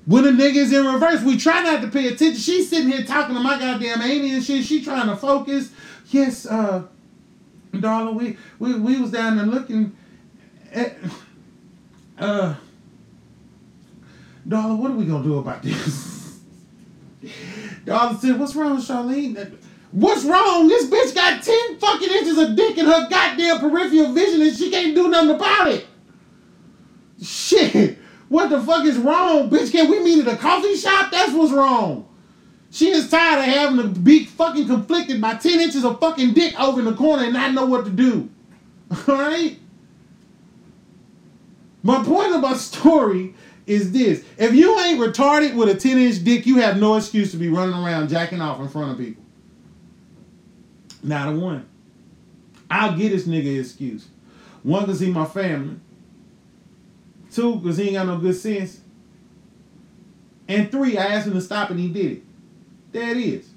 [0.07, 1.23] when a nigga is in reverse?
[1.23, 2.37] We try not to pay attention.
[2.37, 4.65] She's sitting here talking to my goddamn Amy and shit.
[4.65, 5.71] She trying to focus.
[6.11, 6.85] Yes, uh,
[7.81, 9.97] darling, we, we, we was down there looking
[10.73, 10.97] at,
[12.19, 12.55] uh,
[14.47, 16.41] darling, what are we gonna do about this?
[17.85, 19.59] darling said, what's wrong with Charlene?
[19.93, 20.69] What's wrong?
[20.69, 24.71] This bitch got 10 fucking inches of dick in her goddamn peripheral vision and she
[24.71, 25.87] can't do nothing about it.
[27.23, 27.99] Shit.
[28.29, 29.71] What the fuck is wrong, bitch?
[29.71, 31.11] Can we meet at a coffee shop?
[31.11, 32.09] That's what's wrong.
[32.73, 36.59] She is tired of having to be fucking conflicted by 10 inches of fucking dick
[36.59, 38.31] over in the corner and not know what to do.
[39.09, 39.59] Alright?
[41.83, 43.35] My point of my story
[43.67, 44.25] is this.
[44.39, 47.51] If you ain't retarded with a 10 inch dick, you have no excuse to be
[47.51, 49.23] running around jacking off in front of people.
[51.03, 51.69] Not a one.
[52.71, 54.09] I'll get this nigga excuse.
[54.63, 55.77] One, because he my family.
[57.31, 58.81] Two, because he ain't got no good sense.
[60.49, 62.23] And three, I asked him to stop and he did it.
[62.93, 63.49] There it is.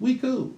[0.00, 0.52] We cool.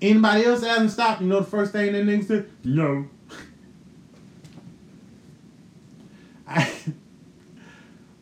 [0.00, 2.50] Anybody else ask him to stop, you know the first thing that nigga said?
[2.64, 3.06] No.
[6.48, 6.72] I,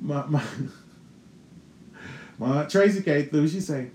[0.01, 0.43] my, my,
[2.39, 3.91] my Tracy came through, she say,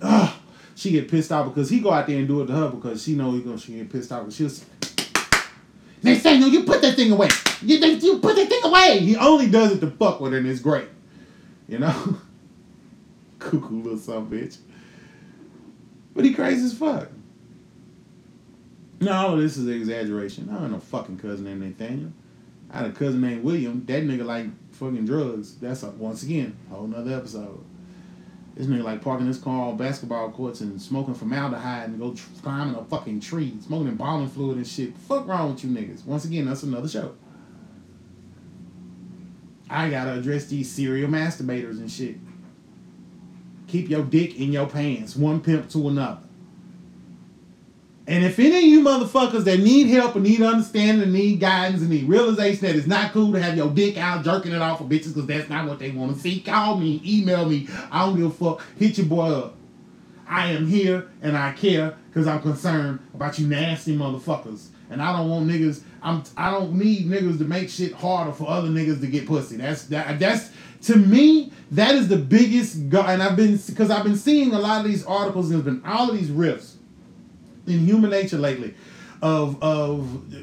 [0.00, 0.40] oh,
[0.74, 3.02] she get pissed off because he go out there and do it to her because
[3.02, 4.24] she know he gonna she get pissed off.
[4.24, 4.50] But she'll
[6.02, 7.28] they say no, you put that thing away.
[7.62, 8.98] You, you put that thing away.
[9.00, 10.88] He only does it to fuck with her and it's great.
[11.68, 12.18] You know?
[13.38, 14.58] Cuckoo little son bitch.
[16.16, 17.08] But he crazy as fuck.
[19.00, 20.48] No, this is an exaggeration.
[20.50, 22.10] I don't know fucking cousin named Nathaniel.
[22.70, 23.84] I had a cousin named William.
[23.84, 25.56] That nigga like fucking drugs.
[25.56, 27.62] That's a, once again whole nother episode.
[28.54, 32.24] This nigga like parking his car on basketball courts and smoking formaldehyde and go tr-
[32.42, 34.96] climbing a fucking tree, smoking embalming fluid and shit.
[34.96, 36.06] Fuck wrong with you niggas?
[36.06, 37.14] Once again, that's another show.
[39.68, 42.16] I gotta address these serial masturbators and shit.
[43.68, 46.20] Keep your dick in your pants, one pimp to another.
[48.08, 51.80] And if any of you motherfuckers that need help and need understanding and need guidance
[51.80, 54.80] and need realization that it's not cool to have your dick out jerking it off
[54.80, 57.66] of bitches because that's not what they want to see, call me, email me.
[57.90, 58.62] I don't give a fuck.
[58.78, 59.56] Hit your boy up.
[60.28, 64.68] I am here and I care because I'm concerned about you nasty motherfuckers.
[64.88, 65.82] And I don't want niggas.
[66.06, 66.22] I'm.
[66.36, 69.56] I don't need niggas to make shit harder for other niggas to get pussy.
[69.56, 70.20] That's that.
[70.20, 70.50] That's
[70.82, 71.52] to me.
[71.72, 72.88] That is the biggest.
[72.88, 75.50] Go- and I've been because I've been seeing a lot of these articles.
[75.50, 76.74] And there's been all of these riffs
[77.66, 78.74] in human nature lately
[79.20, 80.38] of of uh,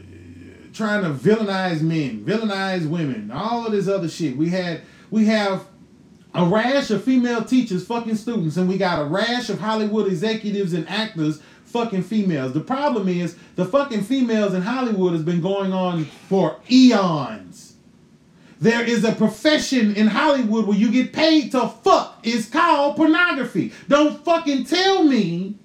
[0.74, 4.36] trying to villainize men, villainize women, all of this other shit.
[4.36, 5.66] We had we have
[6.36, 10.74] a rash of female teachers fucking students, and we got a rash of Hollywood executives
[10.74, 11.42] and actors
[11.74, 12.54] fucking females.
[12.54, 17.74] The problem is the fucking females in Hollywood has been going on for eons.
[18.62, 22.20] There is a profession in Hollywood where you get paid to fuck.
[22.24, 23.74] It's called pornography.
[23.90, 25.58] Don't fucking tell me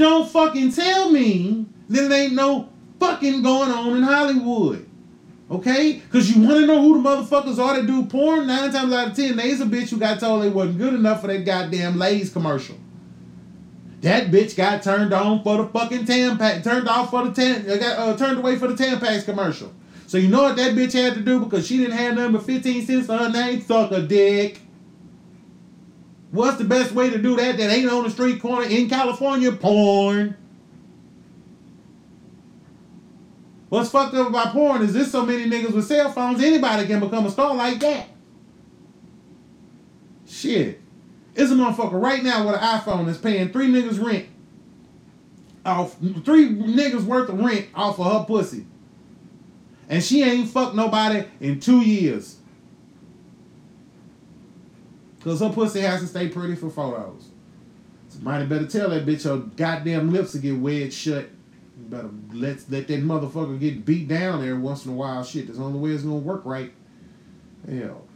[0.00, 4.89] Don't fucking tell me there ain't no fucking going on in Hollywood.
[5.50, 5.94] Okay?
[5.94, 8.46] Because you want to know who the motherfuckers are that do porn?
[8.46, 11.22] Nine times out of ten, they's a bitch who got told they wasn't good enough
[11.22, 12.76] for that goddamn Lay's commercial.
[14.02, 17.76] That bitch got turned on for the fucking Tampax, turned off for the Tam, uh,
[17.76, 19.72] got uh, turned away for the Tampax commercial.
[20.06, 22.86] So you know what that bitch had to do because she didn't have but 15
[22.86, 23.60] cents for her name?
[23.60, 24.60] Suck a dick.
[26.30, 29.52] What's the best way to do that that ain't on the street corner in California?
[29.52, 30.36] Porn.
[33.70, 37.00] What's fucked up about porn is there's so many niggas with cell phones, anybody can
[37.00, 38.08] become a star like that.
[40.28, 40.80] Shit.
[41.36, 44.26] It's a motherfucker right now with an iPhone that's paying three niggas rent
[45.64, 48.66] off three niggas worth of rent off of her pussy.
[49.88, 52.38] And she ain't fucked nobody in two years.
[55.22, 57.28] Cause her pussy has to stay pretty for photos.
[58.08, 61.28] Somebody better tell that bitch her goddamn lips to get wedged shut.
[61.88, 65.24] Better let let that motherfucker get beat down every once in a while.
[65.24, 66.72] Shit, that's the only way it's gonna work right.
[67.68, 68.06] Hell.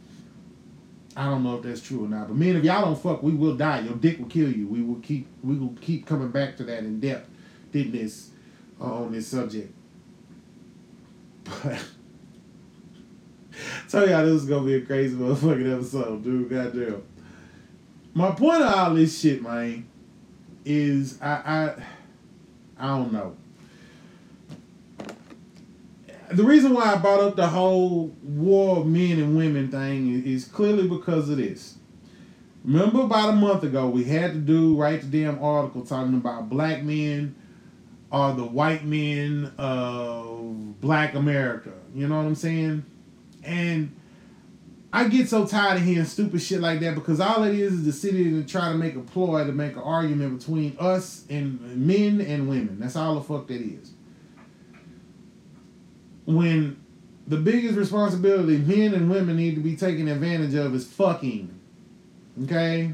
[1.17, 2.27] I don't know if that's true or not.
[2.27, 3.81] But man, if y'all don't fuck, we will die.
[3.81, 4.67] Your dick will kill you.
[4.67, 7.29] We will keep we will keep coming back to that in depth,
[7.71, 8.31] didn't this
[8.79, 9.73] uh, on this subject.
[11.63, 11.83] But
[13.87, 16.49] Tell y'all this is gonna be a crazy motherfucking episode, dude.
[16.49, 17.03] Goddamn.
[18.13, 19.87] My point of all this shit, man,
[20.63, 21.83] is I I
[22.77, 23.37] I don't know.
[26.31, 30.45] The reason why I brought up the whole war of men and women thing is,
[30.45, 31.77] clearly because of this.
[32.63, 36.49] Remember about a month ago, we had to do write the damn article talking about
[36.49, 37.35] black men
[38.11, 41.73] are the white men of black America.
[41.93, 42.83] You know what I'm saying?
[43.43, 43.95] And
[44.91, 47.85] I get so tired of hearing stupid shit like that because all it is is
[47.85, 51.59] the city to try to make a ploy to make an argument between us and
[51.75, 52.79] men and women.
[52.79, 53.91] That's all the fuck that is.
[56.25, 56.77] When
[57.27, 61.59] the biggest responsibility men and women need to be taken advantage of is fucking.
[62.43, 62.93] Okay?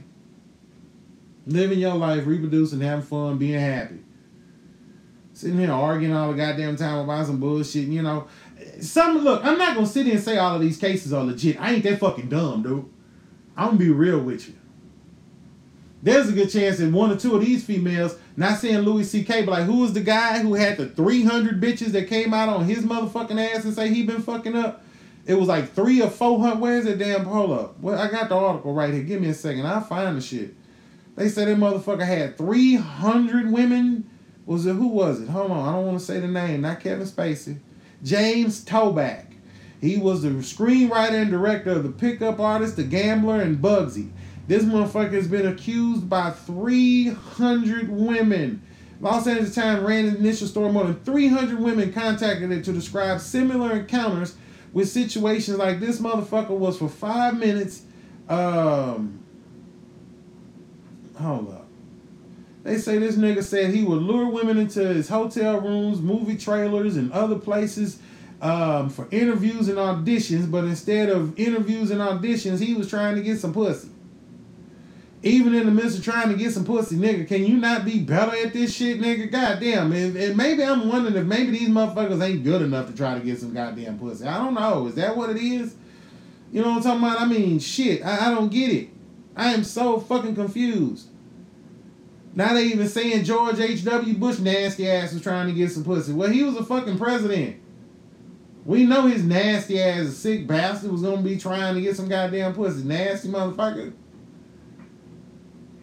[1.48, 4.00] Living your life, reproducing, having fun, being happy.
[5.34, 8.28] Sitting here arguing all the goddamn time about some bullshit, you know.
[8.80, 11.60] Some look, I'm not gonna sit here and say all of these cases are legit.
[11.60, 12.86] I ain't that fucking dumb, dude.
[13.58, 14.56] I'm gonna be real with you.
[16.04, 19.46] There's a good chance that one or two of these females, not saying Louis C.K.,
[19.46, 22.66] but like who was the guy who had the 300 bitches that came out on
[22.66, 24.84] his motherfucking ass and say he been fucking up?
[25.26, 26.60] It was like three or four hundred.
[26.60, 27.80] Where's that damn hold up?
[27.80, 29.04] Well, I got the article right here.
[29.04, 29.68] Give me a second.
[29.68, 30.56] I'll find the shit.
[31.16, 34.10] They said that motherfucker had 300 women.
[34.46, 35.30] Was it who was it?
[35.30, 35.70] Hold on.
[35.70, 36.62] I don't want to say the name.
[36.62, 37.60] Not Kevin Spacey.
[38.04, 39.28] James Toback.
[39.80, 44.12] He was the screenwriter and director of The Pickup Artist, The Gambler, and Bugsy.
[44.52, 48.62] This motherfucker has been accused by 300 women.
[49.00, 50.74] Los Angeles Times ran an initial story.
[50.74, 54.36] More than 300 women contacted it to describe similar encounters
[54.74, 57.84] with situations like this motherfucker was for five minutes.
[58.28, 59.24] Um,
[61.18, 61.68] hold up.
[62.64, 66.98] They say this nigga said he would lure women into his hotel rooms, movie trailers,
[66.98, 68.00] and other places
[68.42, 73.22] um, for interviews and auditions, but instead of interviews and auditions, he was trying to
[73.22, 73.88] get some pussy.
[75.24, 78.00] Even in the midst of trying to get some pussy, nigga, can you not be
[78.00, 79.32] better at this shit, nigga?
[79.32, 79.92] Goddamn.
[79.92, 83.24] And, and maybe I'm wondering if maybe these motherfuckers ain't good enough to try to
[83.24, 84.26] get some goddamn pussy.
[84.26, 84.88] I don't know.
[84.88, 85.76] Is that what it is?
[86.52, 87.22] You know what I'm talking about?
[87.22, 88.04] I mean, shit.
[88.04, 88.90] I, I don't get it.
[89.36, 91.08] I am so fucking confused.
[92.34, 94.16] Now they even saying George H.W.
[94.16, 96.14] Bush nasty ass was trying to get some pussy.
[96.14, 97.58] Well, he was a fucking president.
[98.66, 102.54] We know his nasty ass, sick bastard, was gonna be trying to get some goddamn
[102.54, 102.84] pussy.
[102.84, 103.94] Nasty motherfucker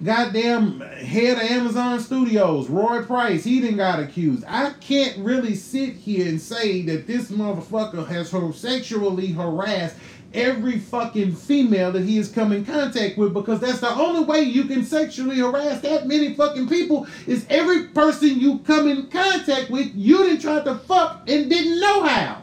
[0.03, 4.45] goddamn head of Amazon Studios, Roy Price, he didn't got accused.
[4.47, 9.97] I can't really sit here and say that this motherfucker has sexually harassed
[10.35, 14.41] every fucking female that he has come in contact with because that's the only way
[14.41, 19.71] you can sexually harass that many fucking people is every person you come in contact
[19.71, 22.43] with you didn't try to fuck and didn't know how.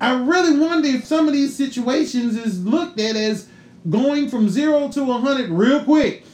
[0.00, 3.48] I really wonder if some of these situations is looked at as
[3.88, 6.24] going from zero to 100 real quick.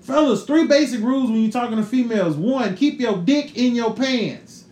[0.00, 2.36] Fellas, three basic rules when you're talking to females.
[2.36, 4.64] One, keep your dick in your pants.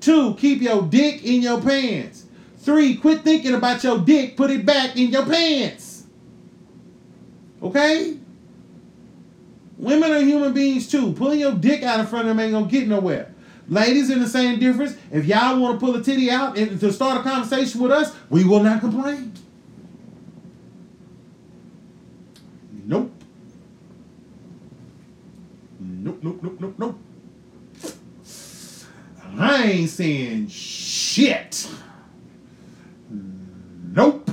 [0.00, 2.26] Two, keep your dick in your pants.
[2.58, 6.04] Three, quit thinking about your dick, put it back in your pants.
[7.62, 8.18] Okay?
[9.76, 11.12] Women are human beings too.
[11.12, 13.34] Pulling your dick out in front of them ain't gonna get nowhere.
[13.68, 16.92] Ladies, in the same difference, if y'all want to pull a titty out and to
[16.92, 19.32] start a conversation with us, we will not complain.
[22.86, 23.10] Nope.
[25.80, 26.98] Nope, nope, nope, nope, nope.
[29.38, 31.66] I ain't saying shit.
[33.10, 34.30] Nope.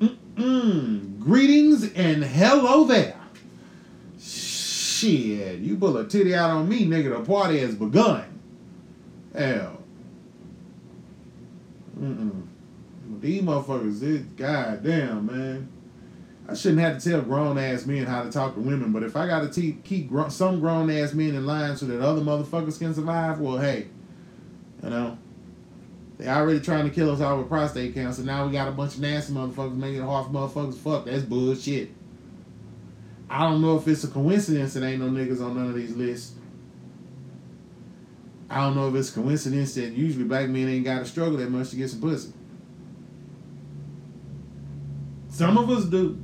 [0.00, 1.18] Mm-mm.
[1.18, 3.16] Greetings and hello there.
[4.18, 8.24] Shit, you pull a titty out on me, nigga, the party has begun.
[9.36, 9.78] Hell.
[12.00, 12.46] Mm-mm.
[13.20, 15.68] These motherfuckers, this goddamn, man.
[16.48, 19.16] I shouldn't have to tell grown ass men how to talk to women, but if
[19.16, 22.22] I got to te- keep gr- some grown ass men in line so that other
[22.22, 23.88] motherfuckers can survive, well, hey,
[24.82, 25.18] you know,
[26.16, 28.22] they already trying to kill us all with prostate cancer.
[28.22, 30.76] Now we got a bunch of nasty motherfuckers making it hard for motherfuckers.
[30.78, 31.90] Fuck, that's bullshit.
[33.28, 35.94] I don't know if it's a coincidence that ain't no niggas on none of these
[35.94, 36.34] lists.
[38.48, 41.50] I don't know if it's coincidence that usually black men ain't got to struggle that
[41.50, 42.32] much to get some pussy.
[45.28, 46.18] Some of us do.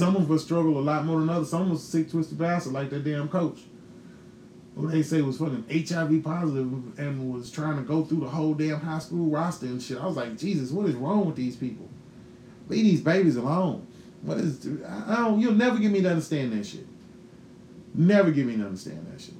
[0.00, 1.50] Some of us struggle a lot more than others.
[1.50, 3.60] Some of us sick, twisted bastard like that damn coach.
[4.74, 8.54] Who they say was fucking HIV positive and was trying to go through the whole
[8.54, 9.98] damn high school roster and shit.
[9.98, 11.86] I was like, Jesus, what is wrong with these people?
[12.68, 13.86] Leave these babies alone.
[14.22, 14.66] What is?
[14.88, 15.38] I don't.
[15.38, 16.86] You'll never get me to understand that shit.
[17.92, 19.34] Never get me to understand that shit.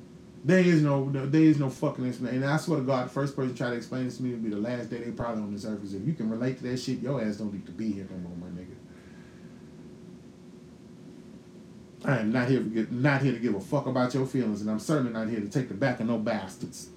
[0.44, 2.42] There is no, there is no fucking explanation.
[2.42, 4.40] And I swear to God, the first person try to explain this to me will
[4.40, 5.80] be the last day they probably on this earth.
[5.82, 8.18] If you can relate to that shit, your ass don't need to be here no
[8.18, 8.76] more, my nigga.
[12.04, 14.70] I am not here get, not here to give a fuck about your feelings, and
[14.70, 16.88] I'm certainly not here to take the back of no bastards.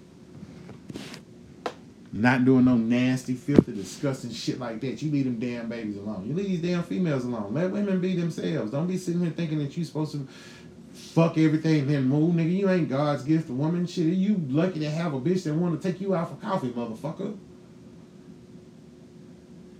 [2.15, 5.01] Not doing no nasty, filthy, disgusting shit like that.
[5.01, 6.27] You leave them damn babies alone.
[6.27, 7.53] You leave these damn females alone.
[7.55, 8.71] Let women be themselves.
[8.71, 10.27] Don't be sitting here thinking that you're supposed to
[10.93, 12.55] fuck everything and then move, nigga.
[12.55, 13.87] You ain't God's gift to woman.
[13.87, 16.69] Shit, you lucky to have a bitch that want to take you out for coffee,
[16.69, 17.35] motherfucker.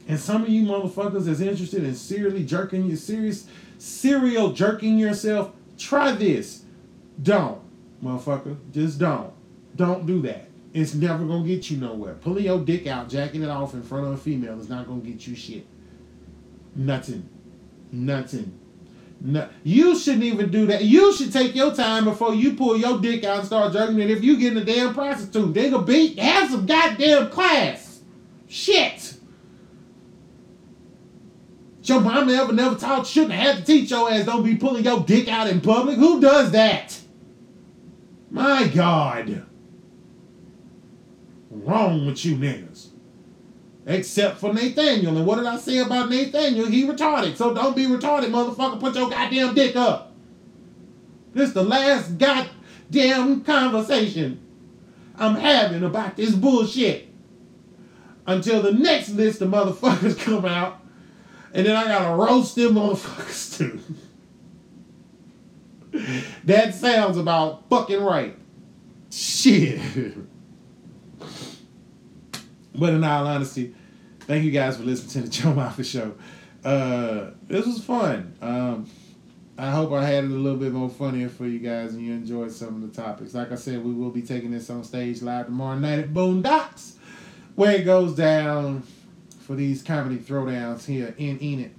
[0.08, 3.48] And some of you motherfuckers that's interested in seriously jerking your serious
[3.84, 6.64] serial jerking yourself, try this.
[7.22, 7.60] Don't,
[8.02, 8.58] motherfucker.
[8.72, 9.34] Just don't.
[9.76, 10.48] Don't do that.
[10.74, 12.16] It's never gonna get you nowhere.
[12.16, 15.02] Pulling your dick out, jacking it off in front of a female is not gonna
[15.02, 15.66] get you shit.
[16.76, 17.28] Nothing.
[17.92, 18.58] Nothing.
[19.22, 20.84] No, you shouldn't even do that.
[20.84, 24.10] You should take your time before you pull your dick out and start jerking it.
[24.10, 28.02] If you get in a damn prostitute, they gonna beat have some goddamn class.
[28.48, 28.93] Shit.
[31.84, 35.02] Your mama ever never taught shouldn't have to teach your ass don't be pulling your
[35.02, 35.98] dick out in public.
[35.98, 36.98] Who does that?
[38.32, 39.46] My God.
[41.50, 42.88] Wrong with you niggas.
[43.86, 45.18] Except for Nathaniel.
[45.18, 46.68] And what did I say about Nathaniel?
[46.68, 47.36] He retarded.
[47.36, 48.80] So don't be retarded, motherfucker.
[48.80, 50.14] Put your goddamn dick up.
[51.34, 54.40] This the last goddamn conversation
[55.18, 57.10] I'm having about this bullshit.
[58.26, 60.83] Until the next list of motherfuckers come out.
[61.54, 63.58] And then I gotta roast them motherfuckers
[65.92, 66.20] too.
[66.46, 68.36] that sounds about fucking right.
[69.12, 69.80] Shit.
[72.76, 73.76] But in all honesty,
[74.22, 76.16] thank you guys for listening to the Joe Moffett Show.
[76.68, 78.36] Uh, this was fun.
[78.42, 78.90] Um,
[79.56, 82.14] I hope I had it a little bit more funnier for you guys and you
[82.14, 83.36] enjoyed some of the topics.
[83.36, 86.96] Like I said, we will be taking this on stage live tomorrow night at Boondocks,
[87.54, 88.82] where it goes down
[89.44, 91.74] for these comedy throwdowns here in Enid.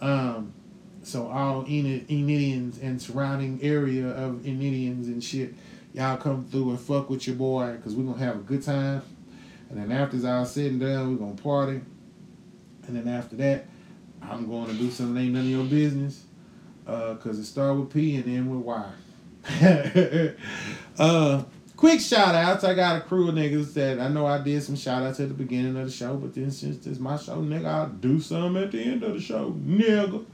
[0.00, 0.54] Um,
[1.02, 5.54] so all Enid, Enidians and surrounding area of Enidians and shit,
[5.92, 9.02] y'all come through and fuck with your boy because we're to have a good time.
[9.68, 11.80] And then after it's all sitting down, we're to party.
[12.86, 13.66] And then after that,
[14.22, 16.24] I'm going to do something that ain't none of your business.
[16.86, 18.92] Uh, it start with P and end with Y.
[20.98, 21.44] uh,
[21.80, 22.62] quick shout outs.
[22.62, 25.28] I got a crew of niggas that I know I did some shout outs at
[25.28, 28.20] the beginning of the show, but then since this is my show, nigga, I'll do
[28.20, 30.26] some at the end of the show, nigga.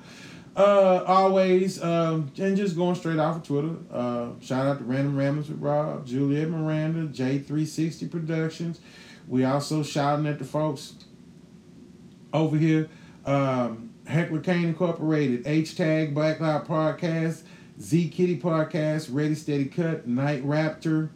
[0.56, 3.76] Uh, always, um, and just going straight off of Twitter.
[3.92, 8.80] Uh, shout out to Random Ramblings with Rob, Juliet Miranda, J360 Productions.
[9.28, 10.94] We also shouting at the folks
[12.32, 12.88] over here.
[13.24, 17.42] Um, Heckler Kane Incorporated, H Tag, Black Loud Podcast,
[17.80, 21.10] Z Kitty Podcast, Ready Steady Cut, Night Raptor,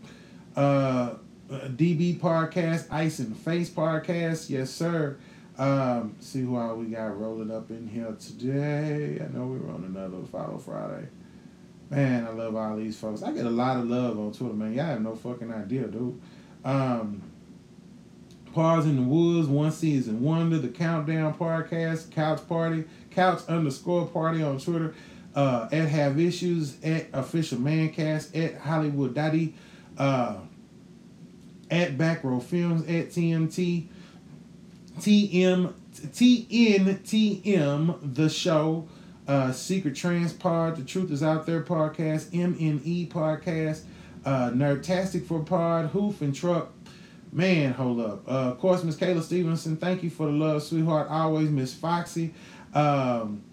[0.56, 1.14] uh,
[1.50, 4.50] DB Podcast, Ice the Face Podcast.
[4.50, 5.18] Yes, sir.
[5.58, 9.22] Um, see who all we got rolling up in here today.
[9.22, 11.08] I know we're on another Follow Friday.
[11.90, 13.22] Man, I love all these folks.
[13.22, 14.72] I get a lot of love on Twitter, man.
[14.72, 16.20] Y'all have no fucking idea, dude.
[16.64, 17.22] Um,
[18.54, 24.42] Pause in the Woods, One Season Wonder, the Countdown Podcast, Couch Party, Couch underscore Party
[24.42, 24.94] on Twitter,
[25.36, 29.54] uh, at Have Issues, at Official Mancast, at Hollywood Daddy,
[30.00, 30.36] uh,
[31.70, 33.86] at Back Row Films, at TMT,
[34.98, 38.88] TM, TNTM, The Show,
[39.28, 43.82] uh, Secret Trans Pod, The Truth Is Out There Podcast, MNE Podcast,
[44.24, 46.72] uh, Nerdtastic for Pod, Hoof and Truck,
[47.32, 48.26] Man, hold up.
[48.26, 51.06] Uh, of course, Miss Kayla Stevenson, thank you for the love, sweetheart.
[51.08, 52.34] Always, Miss Foxy.
[52.74, 53.44] Um,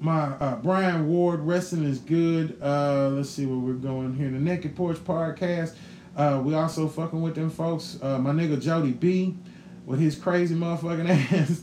[0.00, 2.56] my uh, Brian Ward, wrestling is good.
[2.60, 4.30] Uh, let's see where we're going here.
[4.30, 5.74] The Naked Porch Podcast.
[6.16, 7.98] Uh, we also fucking with them folks.
[8.02, 9.36] Uh, my nigga Jody B
[9.84, 11.62] with his crazy motherfucking ass.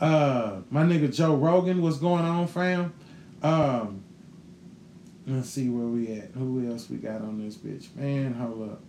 [0.00, 2.94] Uh, my nigga Joe Rogan, what's going on, fam?
[3.42, 4.02] Um,
[5.26, 6.30] let's see where we at.
[6.30, 7.94] Who else we got on this bitch?
[7.94, 8.80] Man, hold up.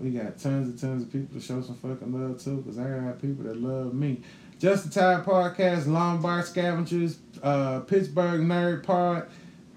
[0.00, 2.90] We got tons and tons of people to show some fucking love to, because I
[2.90, 4.20] got people that love me.
[4.58, 9.28] Just the Time Podcast, Lombard Scavengers, uh, Pittsburgh Nerd Pod.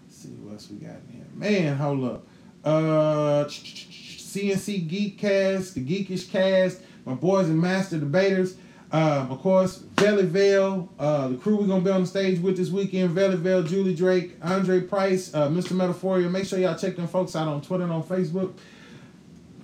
[0.05, 1.25] Let's see what else we got in here.
[1.34, 2.27] Man, hold up.
[2.63, 8.55] Uh, CNC Geekcast, the Geekish Cast, my boys and master debaters.
[8.91, 12.55] Um, of course, Valley Vale, uh, the crew we're gonna be on the stage with
[12.55, 13.11] this weekend.
[13.11, 15.73] Valley Vale, Julie Drake, Andre Price, uh, Mr.
[15.73, 16.32] Metaphoria.
[16.32, 18.53] Make sure y'all check them folks out on Twitter and on Facebook.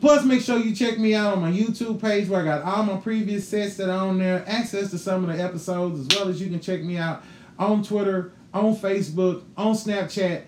[0.06, 2.84] Plus, make sure you check me out on my YouTube page where I got all
[2.84, 6.30] my previous sets that are on there, access to some of the episodes, as well
[6.30, 7.24] as you can check me out
[7.58, 10.43] on Twitter, on Facebook, on Snapchat,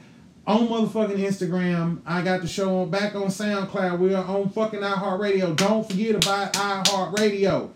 [0.46, 2.02] on motherfucking Instagram.
[2.06, 3.98] I got the show on back on SoundCloud.
[3.98, 5.56] We are on fucking iHeartRadio.
[5.56, 7.72] Don't forget about iHeartRadio.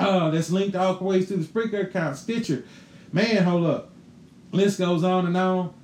[0.00, 2.64] Uh, that's linked all the ways to the Spreaker account, Stitcher.
[3.12, 3.92] Man, hold up.
[4.50, 5.74] List goes on and on.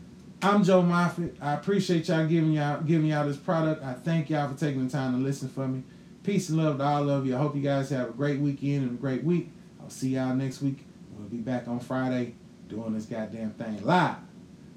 [0.40, 1.34] I'm Joe Moffett.
[1.40, 3.82] I appreciate y'all giving y'all giving y'all this product.
[3.82, 5.82] I thank y'all for taking the time to listen for me.
[6.22, 7.34] Peace and love to all of you.
[7.34, 9.50] I hope you guys have a great weekend and a great week.
[9.80, 10.84] I'll see y'all next week.
[11.16, 12.34] We'll be back on Friday
[12.68, 14.14] doing this goddamn thing live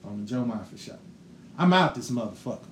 [0.03, 0.97] on the Joe Moffett Show.
[1.59, 2.70] I'm out this motherfucker.